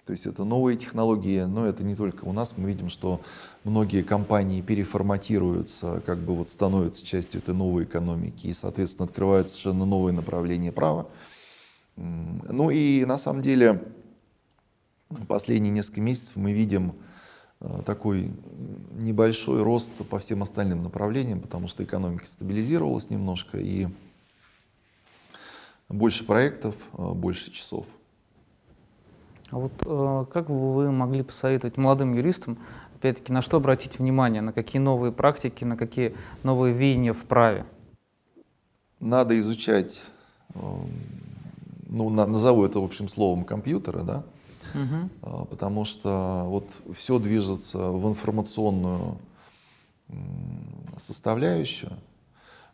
то 0.06 0.14
есть 0.14 0.26
это 0.26 0.44
новые 0.44 0.78
технологии, 0.78 1.40
но 1.42 1.66
это 1.66 1.84
не 1.84 1.96
только 1.96 2.26
у 2.26 2.34
нас. 2.34 2.56
Мы 2.58 2.68
видим, 2.68 2.90
что 2.90 3.22
многие 3.64 4.04
компании 4.04 4.62
переформатируются, 4.62 6.02
как 6.06 6.20
бы 6.20 6.36
вот 6.36 6.50
становятся 6.50 7.06
частью 7.06 7.42
этой 7.42 7.54
новой 7.54 7.84
экономики 7.84 8.48
и, 8.48 8.54
соответственно, 8.54 9.06
открывают 9.06 9.50
совершенно 9.50 9.86
новые 9.86 10.14
направления 10.14 10.72
права. 10.72 11.08
Ну 11.96 12.70
и 12.70 13.06
на 13.06 13.18
самом 13.18 13.42
деле 13.42 13.84
последние 15.28 15.72
несколько 15.72 16.02
месяцев 16.02 16.36
мы 16.36 16.54
видим 16.54 16.96
э, 17.60 17.82
такой 17.86 18.32
небольшой 18.94 19.62
рост 19.62 19.92
по 20.10 20.18
всем 20.20 20.42
остальным 20.42 20.84
направлениям, 20.84 21.42
потому 21.42 21.68
что 21.68 21.84
экономика 21.84 22.26
стабилизировалась 22.26 23.10
немножко 23.10 23.58
и 23.58 23.88
больше 25.90 26.24
проектов, 26.24 26.82
э, 26.98 27.12
больше 27.14 27.52
часов. 27.52 27.86
А 29.52 29.58
вот 29.58 29.74
э, 29.86 30.26
как 30.32 30.48
бы 30.48 30.74
вы 30.74 30.92
могли 30.92 31.24
посоветовать 31.24 31.76
молодым 31.76 32.14
юристам, 32.14 32.58
опять-таки, 33.02 33.34
на 33.34 33.42
что 33.42 33.58
обратить 33.58 33.98
внимание, 33.98 34.42
на 34.42 34.54
какие 34.54 34.80
новые 34.80 35.12
практики, 35.12 35.64
на 35.64 35.76
какие 35.76 36.14
новые 36.44 36.72
веяния 36.72 37.14
в 37.14 37.24
праве? 37.24 37.66
Надо 39.00 39.40
изучать, 39.40 40.04
э, 40.54 40.60
ну, 41.90 42.10
на, 42.10 42.28
назову 42.28 42.64
это 42.64 42.78
общим 42.78 43.10
словом, 43.10 43.44
компьютеры, 43.44 44.04
да, 44.04 44.24
угу. 44.76 45.46
потому 45.48 45.84
что 45.84 46.44
вот 46.46 46.68
все 46.96 47.18
движется 47.18 47.90
в 47.90 48.08
информационную 48.08 49.18
составляющую, 50.98 51.94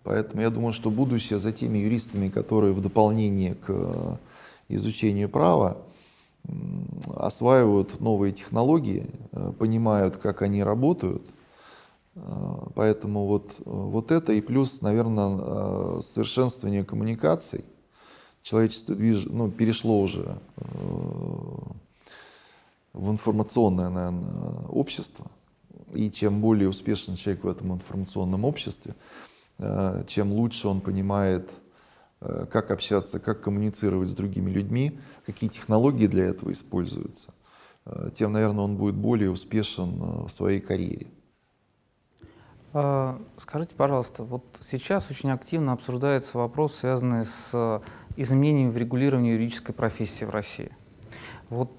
поэтому 0.04 0.42
я 0.42 0.50
думаю, 0.50 0.74
что 0.74 0.92
будущее 0.92 1.40
за 1.40 1.54
теми 1.54 1.78
юристами, 1.78 2.28
которые 2.28 2.74
в 2.74 2.82
дополнение 2.82 3.56
к 3.56 4.20
изучению 4.68 5.30
права 5.30 5.78
осваивают 7.16 8.00
новые 8.00 8.34
технологии, 8.34 9.08
э, 9.32 9.52
понимают, 9.58 10.18
как 10.18 10.42
они 10.42 10.64
работают. 10.64 11.24
Э, 12.16 12.22
поэтому 12.76 13.26
вот, 13.26 13.54
вот 13.66 14.12
это 14.12 14.34
и 14.34 14.42
плюс, 14.42 14.82
наверное, 14.82 15.38
э, 15.40 16.00
совершенствование 16.02 16.84
коммуникаций. 16.84 17.66
Человечество 18.42 18.96
движ... 18.96 19.26
ну, 19.26 19.52
перешло 19.52 20.00
уже 20.00 20.38
в 22.94 23.12
информационное 23.12 23.90
наверное, 23.90 24.68
общество. 24.70 25.26
И 25.94 26.10
чем 26.10 26.40
более 26.40 26.70
успешен 26.70 27.16
человек 27.18 27.44
в 27.44 27.48
этом 27.48 27.74
информационном 27.74 28.46
обществе, 28.46 28.96
чем 30.08 30.32
лучше 30.32 30.68
он 30.68 30.80
понимает 30.82 31.52
Э, 31.52 31.67
как 32.20 32.72
общаться, 32.72 33.20
как 33.20 33.42
коммуницировать 33.42 34.10
с 34.10 34.14
другими 34.14 34.50
людьми, 34.50 35.00
какие 35.26 35.50
технологии 35.50 36.08
для 36.08 36.26
этого 36.26 36.52
используются, 36.52 37.34
э, 37.86 38.10
тем, 38.14 38.34
наверное, 38.34 38.64
он 38.64 38.76
будет 38.76 38.96
более 38.96 39.30
успешен 39.30 40.02
э, 40.02 40.26
в 40.26 40.30
своей 40.30 40.60
карьере. 40.60 41.08
А, 42.74 43.22
скажите, 43.38 43.76
пожалуйста, 43.76 44.24
вот 44.24 44.44
сейчас 44.68 45.10
очень 45.12 45.32
активно 45.32 45.74
обсуждается 45.74 46.38
вопрос, 46.38 46.76
связанный 46.76 47.24
с 47.24 47.82
изменением 48.16 48.72
в 48.72 48.78
регулировании 48.78 49.34
юридической 49.34 49.74
профессии 49.74 50.26
в 50.26 50.32
России. 50.32 50.72
Вот 51.50 51.72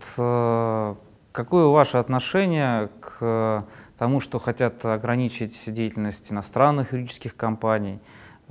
какое 1.33 1.67
ваше 1.67 1.99
отношение 1.99 2.89
к 3.01 3.67
тому, 3.99 4.21
что 4.21 4.39
хотят 4.39 4.85
ограничить 4.87 5.63
деятельность 5.67 6.33
иностранных 6.33 6.93
юридических 6.93 7.37
компаний, 7.37 7.99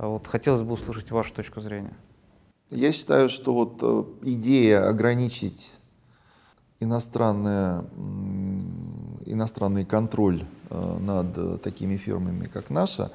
вот 0.06 0.26
хотелось 0.26 0.62
бы 0.62 0.74
услышать 0.74 1.10
вашу 1.10 1.34
точку 1.34 1.60
зрения. 1.60 1.96
Я 2.70 2.92
считаю, 2.92 3.30
что 3.30 3.54
вот 3.54 3.78
э, 3.80 4.04
идея 4.22 4.86
ограничить 4.88 5.72
иностранное, 6.80 7.86
иностранный 9.24 9.86
контроль 9.86 10.46
э, 10.68 10.98
над 11.00 11.62
такими 11.62 11.96
фирмами, 11.96 12.44
как 12.46 12.68
наша, 12.68 13.10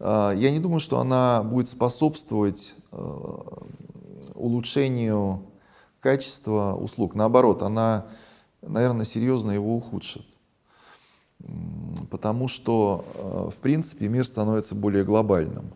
э, 0.00 0.32
я 0.36 0.50
не 0.50 0.58
думаю, 0.58 0.80
что 0.80 1.00
она 1.00 1.42
будет 1.42 1.68
способствовать 1.68 2.74
улучшению 4.34 5.42
качества 6.00 6.74
услуг. 6.74 7.14
Наоборот, 7.14 7.62
она, 7.62 8.06
наверное, 8.62 9.04
серьезно 9.04 9.50
его 9.50 9.76
ухудшит. 9.76 10.24
Потому 12.10 12.46
что, 12.48 13.04
в 13.56 13.60
принципе, 13.60 14.08
мир 14.08 14.24
становится 14.24 14.74
более 14.74 15.04
глобальным. 15.04 15.72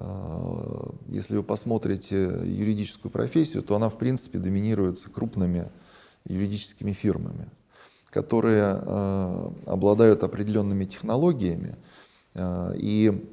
А, 0.00 0.94
если 1.08 1.36
вы 1.36 1.42
посмотрите 1.42 2.22
юридическую 2.44 3.10
профессию, 3.10 3.64
то 3.64 3.74
она 3.74 3.88
в 3.88 3.98
принципе 3.98 4.38
доминируется 4.38 5.10
крупными 5.10 5.70
юридическими 6.24 6.92
фирмами, 6.92 7.48
которые 8.10 8.62
а, 8.64 9.52
обладают 9.66 10.22
определенными 10.22 10.84
технологиями. 10.84 11.74
А, 12.36 12.72
и 12.76 13.28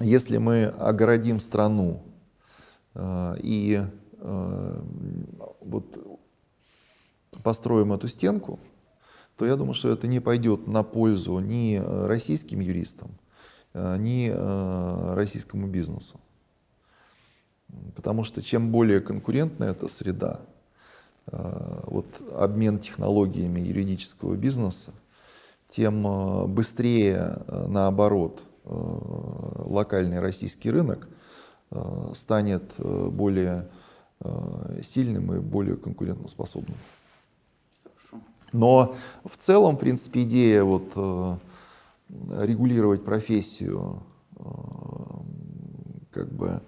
если 0.00 0.38
мы 0.38 0.64
огородим 0.64 1.40
страну 1.40 2.02
и 3.40 3.84
вот 5.60 6.20
построим 7.44 7.92
эту 7.92 8.08
стенку, 8.08 8.58
то 9.36 9.44
я 9.44 9.54
думаю, 9.56 9.74
что 9.74 9.90
это 9.90 10.08
не 10.08 10.18
пойдет 10.18 10.66
на 10.66 10.82
пользу 10.82 11.38
ни 11.38 11.76
российским 12.06 12.58
юристам, 12.60 13.10
Э, 13.78 13.96
ни 13.96 14.30
э, 14.32 15.14
российскому 15.14 15.68
бизнесу. 15.68 16.18
Потому 17.94 18.24
что 18.24 18.42
чем 18.42 18.72
более 18.72 19.00
конкурентная 19.00 19.70
эта 19.70 19.88
среда, 19.88 20.40
э, 21.26 21.80
вот 21.84 22.06
обмен 22.34 22.78
технологиями 22.80 23.60
юридического 23.60 24.34
бизнеса, 24.34 24.92
тем 25.68 26.02
быстрее, 26.54 27.42
наоборот, 27.46 28.42
локальный 28.64 30.18
российский 30.18 30.70
рынок 30.70 31.06
станет 32.14 32.72
более 32.78 33.68
сильным 34.82 35.34
и 35.34 35.40
более 35.40 35.76
конкурентоспособным. 35.76 36.78
Но 38.54 38.94
в 39.26 39.36
целом, 39.36 39.76
в 39.76 39.78
принципе, 39.78 40.22
идея 40.22 40.64
вот 40.64 41.38
регулировать 42.08 43.04
профессию, 43.04 44.02
э, 44.36 44.42
как 46.10 46.32
бы 46.32 46.62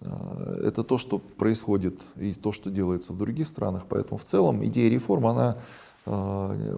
э, 0.00 0.60
это 0.64 0.84
то, 0.84 0.98
что 0.98 1.18
происходит 1.18 2.00
и 2.16 2.32
то, 2.32 2.52
что 2.52 2.70
делается 2.70 3.12
в 3.12 3.18
других 3.18 3.46
странах. 3.46 3.84
Поэтому 3.88 4.18
в 4.18 4.24
целом 4.24 4.64
идея 4.64 4.90
реформ, 4.90 5.26
она 5.26 5.58
э, 6.06 6.74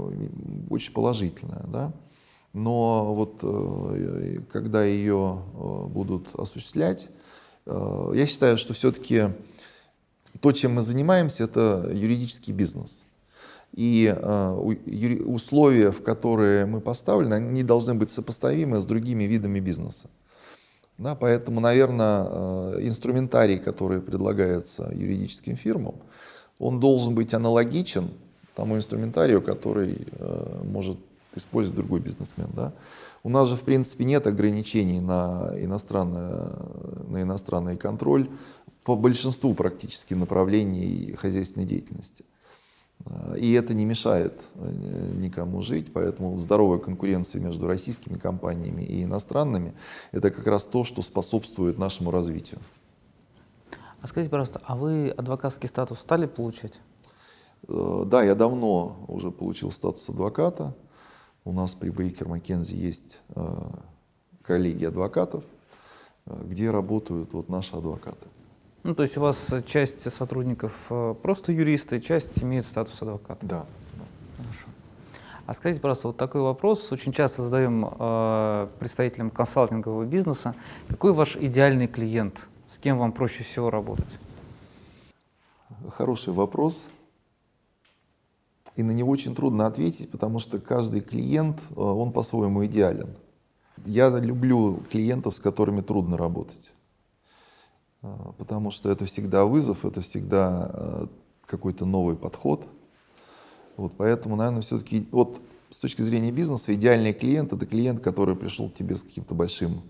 очень 0.70 0.92
положительная. 0.92 1.64
Да? 1.68 1.92
Но 2.52 3.14
вот 3.14 3.44
когда 4.50 4.82
ее 4.84 5.40
будут 5.54 6.34
осуществлять, 6.34 7.08
я 7.64 8.26
считаю, 8.26 8.58
что 8.58 8.74
все-таки 8.74 9.28
то, 10.40 10.50
чем 10.50 10.74
мы 10.74 10.82
занимаемся, 10.82 11.44
это 11.44 11.88
юридический 11.94 12.52
бизнес. 12.52 13.04
И 13.74 14.12
э, 14.14 14.52
условия, 15.24 15.92
в 15.92 16.02
которые 16.02 16.66
мы 16.66 16.80
поставлены, 16.80 17.34
они 17.34 17.62
должны 17.62 17.94
быть 17.94 18.10
сопоставимы 18.10 18.80
с 18.80 18.86
другими 18.86 19.24
видами 19.24 19.60
бизнеса. 19.60 20.08
Да, 20.98 21.14
поэтому, 21.14 21.60
наверное, 21.60 22.26
э, 22.28 22.78
инструментарий, 22.82 23.58
который 23.58 24.00
предлагается 24.00 24.90
юридическим 24.92 25.56
фирмам, 25.56 25.94
он 26.58 26.80
должен 26.80 27.14
быть 27.14 27.32
аналогичен 27.32 28.10
тому 28.54 28.76
инструментарию, 28.76 29.40
который 29.40 30.06
э, 30.10 30.62
может 30.64 30.98
использовать 31.34 31.76
другой 31.76 32.00
бизнесмен. 32.00 32.48
Да? 32.54 32.72
У 33.22 33.28
нас 33.28 33.48
же, 33.48 33.56
в 33.56 33.62
принципе, 33.62 34.04
нет 34.04 34.26
ограничений 34.26 35.00
на, 35.00 35.52
иностранный, 35.56 36.50
на 37.08 37.22
иностранный 37.22 37.76
контроль 37.76 38.28
по 38.84 38.96
большинству 38.96 39.54
практически 39.54 40.14
направлений 40.14 41.14
хозяйственной 41.16 41.66
деятельности. 41.66 42.24
И 43.36 43.52
это 43.52 43.72
не 43.72 43.84
мешает 43.84 44.40
э, 44.56 45.12
никому 45.14 45.62
жить, 45.62 45.92
поэтому 45.92 46.36
здоровая 46.38 46.78
конкуренция 46.78 47.40
между 47.40 47.66
российскими 47.66 48.18
компаниями 48.18 48.82
и 48.82 49.04
иностранными– 49.04 49.74
это 50.12 50.30
как 50.30 50.46
раз 50.46 50.64
то, 50.64 50.84
что 50.84 51.00
способствует 51.00 51.78
нашему 51.78 52.10
развитию. 52.10 52.60
А 54.02 54.06
скажите, 54.06 54.30
пожалуйста, 54.30 54.60
а 54.64 54.76
вы 54.76 55.10
адвокатский 55.10 55.68
статус 55.68 56.00
стали 56.00 56.26
получать? 56.26 56.80
Э, 57.68 58.04
да, 58.06 58.22
я 58.22 58.34
давно 58.34 58.96
уже 59.08 59.30
получил 59.30 59.70
статус 59.70 60.08
адвоката. 60.08 60.74
У 61.44 61.52
нас 61.52 61.74
при 61.74 61.88
Бейкер 61.88 62.28
Маккензи 62.28 62.74
есть 62.74 63.20
э, 63.34 63.42
коллеги 64.42 64.84
адвокатов, 64.84 65.42
где 66.26 66.70
работают 66.70 67.32
вот 67.32 67.48
наши 67.48 67.74
адвокаты. 67.74 68.28
Ну, 68.82 68.94
то 68.94 69.02
есть 69.02 69.16
у 69.18 69.20
вас 69.20 69.52
часть 69.66 70.10
сотрудников 70.10 70.72
э, 70.88 71.14
просто 71.22 71.52
юристы, 71.52 72.00
часть 72.00 72.42
имеет 72.42 72.64
статус 72.64 73.00
адвоката? 73.02 73.44
Да. 73.46 73.66
Хорошо. 74.38 74.66
А 75.46 75.52
скажите, 75.52 75.82
пожалуйста, 75.82 76.06
вот 76.06 76.16
такой 76.16 76.40
вопрос 76.40 76.90
очень 76.90 77.12
часто 77.12 77.42
задаем 77.42 77.86
э, 77.86 78.68
представителям 78.78 79.30
консалтингового 79.30 80.04
бизнеса. 80.04 80.54
Какой 80.88 81.12
ваш 81.12 81.36
идеальный 81.36 81.88
клиент? 81.88 82.48
С 82.66 82.78
кем 82.78 82.98
вам 82.98 83.12
проще 83.12 83.44
всего 83.44 83.68
работать? 83.68 84.18
Хороший 85.90 86.32
вопрос. 86.32 86.86
И 88.76 88.82
на 88.82 88.92
него 88.92 89.10
очень 89.10 89.34
трудно 89.34 89.66
ответить, 89.66 90.10
потому 90.10 90.38
что 90.38 90.58
каждый 90.58 91.02
клиент, 91.02 91.58
э, 91.70 91.80
он 91.80 92.12
по-своему 92.12 92.64
идеален. 92.64 93.10
Я 93.84 94.08
люблю 94.08 94.82
клиентов, 94.90 95.34
с 95.34 95.40
которыми 95.40 95.82
трудно 95.82 96.16
работать. 96.16 96.72
Э, 98.02 98.32
потому 98.38 98.70
что 98.70 98.90
это 98.90 99.04
всегда 99.04 99.44
вызов, 99.44 99.84
это 99.84 100.00
всегда 100.00 100.70
э, 100.72 101.06
какой-то 101.46 101.84
новый 101.84 102.16
подход. 102.16 102.66
Вот 103.76 103.92
поэтому, 103.96 104.36
наверное, 104.36 104.62
все-таки 104.62 105.06
вот 105.10 105.40
с 105.70 105.78
точки 105.78 106.02
зрения 106.02 106.32
бизнеса 106.32 106.74
идеальный 106.74 107.12
клиент 107.12 107.52
это 107.52 107.66
клиент, 107.66 108.00
который 108.00 108.36
пришел 108.36 108.68
к 108.68 108.74
тебе 108.74 108.96
с 108.96 109.02
каким-то 109.02 109.34
большим 109.34 109.82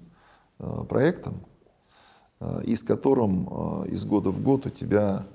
э, 0.58 0.84
проектом, 0.88 1.46
и 2.64 2.74
с 2.74 2.82
которым 2.82 3.84
из 3.84 4.06
года 4.06 4.30
в 4.30 4.42
год 4.42 4.64
у 4.64 4.70
тебя 4.70 5.26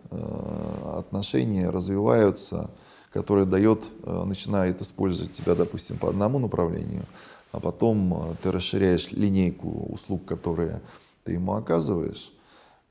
отношения 0.98 1.70
развиваются, 1.70 2.72
который 3.14 3.46
дает, 3.46 3.84
начинает 4.04 4.82
использовать 4.82 5.32
тебя, 5.32 5.54
допустим, 5.54 6.00
по 6.00 6.10
одному 6.10 6.40
направлению, 6.40 7.06
а 7.52 7.60
потом 7.60 8.36
ты 8.42 8.52
расширяешь 8.52 9.12
линейку 9.12 9.86
услуг, 9.94 10.26
которые 10.26 10.82
ты 11.24 11.34
ему 11.34 11.54
оказываешь. 11.54 12.35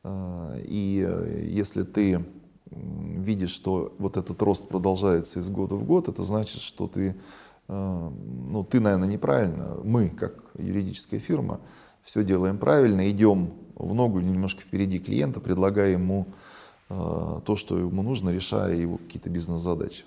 Э, 0.04 0.60
и 0.62 1.04
э, 1.06 1.46
если 1.50 1.82
ты 1.82 2.24
видишь, 2.70 3.50
что 3.50 3.94
вот 3.98 4.16
этот 4.16 4.40
рост 4.42 4.68
продолжается 4.68 5.40
из 5.40 5.48
года 5.48 5.76
в 5.76 5.84
год, 5.84 6.08
это 6.08 6.22
значит, 6.22 6.60
что 6.60 6.86
ты, 6.86 7.16
э, 7.68 8.10
ну, 8.48 8.64
ты, 8.64 8.80
наверное, 8.80 9.08
неправильно, 9.08 9.76
мы, 9.82 10.08
как 10.08 10.34
юридическая 10.58 11.20
фирма, 11.20 11.60
все 12.02 12.22
делаем 12.22 12.58
правильно, 12.58 13.10
идем 13.10 13.52
в 13.74 13.94
ногу 13.94 14.20
немножко 14.20 14.60
впереди 14.60 14.98
клиента, 14.98 15.40
предлагая 15.40 15.92
ему 15.92 16.26
э, 16.90 17.40
то, 17.44 17.56
что 17.56 17.78
ему 17.78 18.02
нужно, 18.02 18.30
решая 18.30 18.74
его 18.74 18.98
какие-то 18.98 19.30
бизнес-задачи. 19.30 20.04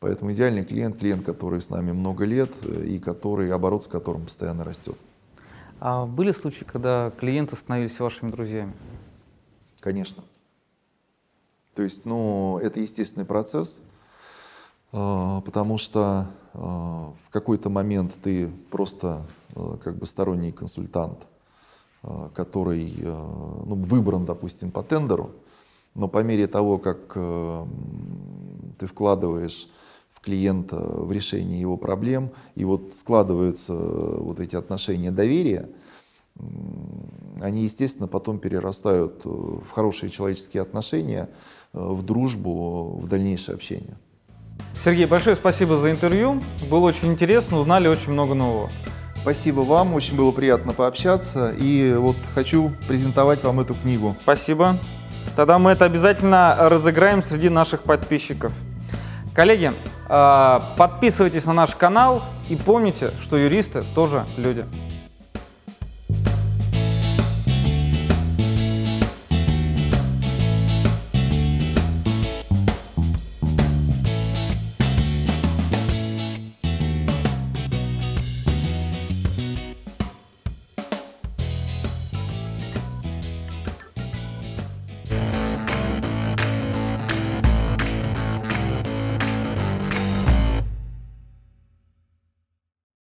Поэтому 0.00 0.32
идеальный 0.32 0.64
клиент, 0.64 0.98
клиент, 0.98 1.24
который 1.24 1.60
с 1.60 1.70
нами 1.70 1.92
много 1.92 2.24
лет 2.24 2.50
э, 2.62 2.86
и 2.86 2.98
который, 2.98 3.52
оборот 3.52 3.84
с 3.84 3.86
которым 3.86 4.24
постоянно 4.24 4.64
растет. 4.64 4.96
А 5.84 6.06
были 6.06 6.30
случаи, 6.30 6.62
когда 6.62 7.10
клиенты 7.10 7.56
становились 7.56 7.98
вашими 7.98 8.30
друзьями? 8.30 8.72
Конечно. 9.80 10.22
То 11.74 11.82
есть, 11.82 12.04
ну, 12.04 12.60
это 12.62 12.78
естественный 12.78 13.26
процесс, 13.26 13.80
а, 14.92 15.40
потому 15.40 15.78
что 15.78 16.28
а, 16.54 17.12
в 17.26 17.30
какой-то 17.30 17.68
момент 17.68 18.14
ты 18.22 18.46
просто 18.70 19.26
а, 19.56 19.76
как 19.78 19.96
бы 19.96 20.06
сторонний 20.06 20.52
консультант, 20.52 21.26
который 22.32 22.94
ну, 23.02 23.74
выбран, 23.74 24.24
допустим, 24.24 24.70
по 24.70 24.84
тендеру, 24.84 25.32
но 25.96 26.06
по 26.06 26.22
мере 26.22 26.46
того, 26.46 26.78
как 26.78 27.14
ты 28.78 28.86
вкладываешь 28.86 29.68
клиента 30.22 30.76
в 30.76 31.10
решение 31.12 31.60
его 31.60 31.76
проблем, 31.76 32.30
и 32.54 32.64
вот 32.64 32.94
складываются 32.98 33.74
вот 33.74 34.40
эти 34.40 34.56
отношения 34.56 35.10
доверия, 35.10 35.68
они, 37.40 37.64
естественно, 37.64 38.08
потом 38.08 38.38
перерастают 38.38 39.24
в 39.24 39.68
хорошие 39.70 40.10
человеческие 40.10 40.62
отношения, 40.62 41.28
в 41.72 42.02
дружбу, 42.02 42.98
в 42.98 43.06
дальнейшее 43.08 43.54
общение. 43.54 43.96
Сергей, 44.82 45.06
большое 45.06 45.36
спасибо 45.36 45.76
за 45.76 45.90
интервью. 45.90 46.42
Было 46.70 46.86
очень 46.86 47.08
интересно, 47.12 47.58
узнали 47.58 47.88
очень 47.88 48.12
много 48.12 48.34
нового. 48.34 48.70
Спасибо 49.20 49.60
вам, 49.60 49.94
очень 49.94 50.16
было 50.16 50.32
приятно 50.32 50.72
пообщаться. 50.72 51.54
И 51.58 51.94
вот 51.94 52.16
хочу 52.34 52.72
презентовать 52.88 53.44
вам 53.44 53.60
эту 53.60 53.74
книгу. 53.74 54.16
Спасибо. 54.22 54.78
Тогда 55.36 55.58
мы 55.58 55.70
это 55.70 55.84
обязательно 55.84 56.56
разыграем 56.58 57.22
среди 57.22 57.48
наших 57.48 57.84
подписчиков. 57.84 58.52
Коллеги, 59.34 59.72
подписывайтесь 60.76 61.46
на 61.46 61.54
наш 61.54 61.74
канал 61.74 62.24
и 62.50 62.56
помните, 62.56 63.12
что 63.22 63.38
юристы 63.38 63.82
тоже 63.94 64.26
люди. 64.36 64.66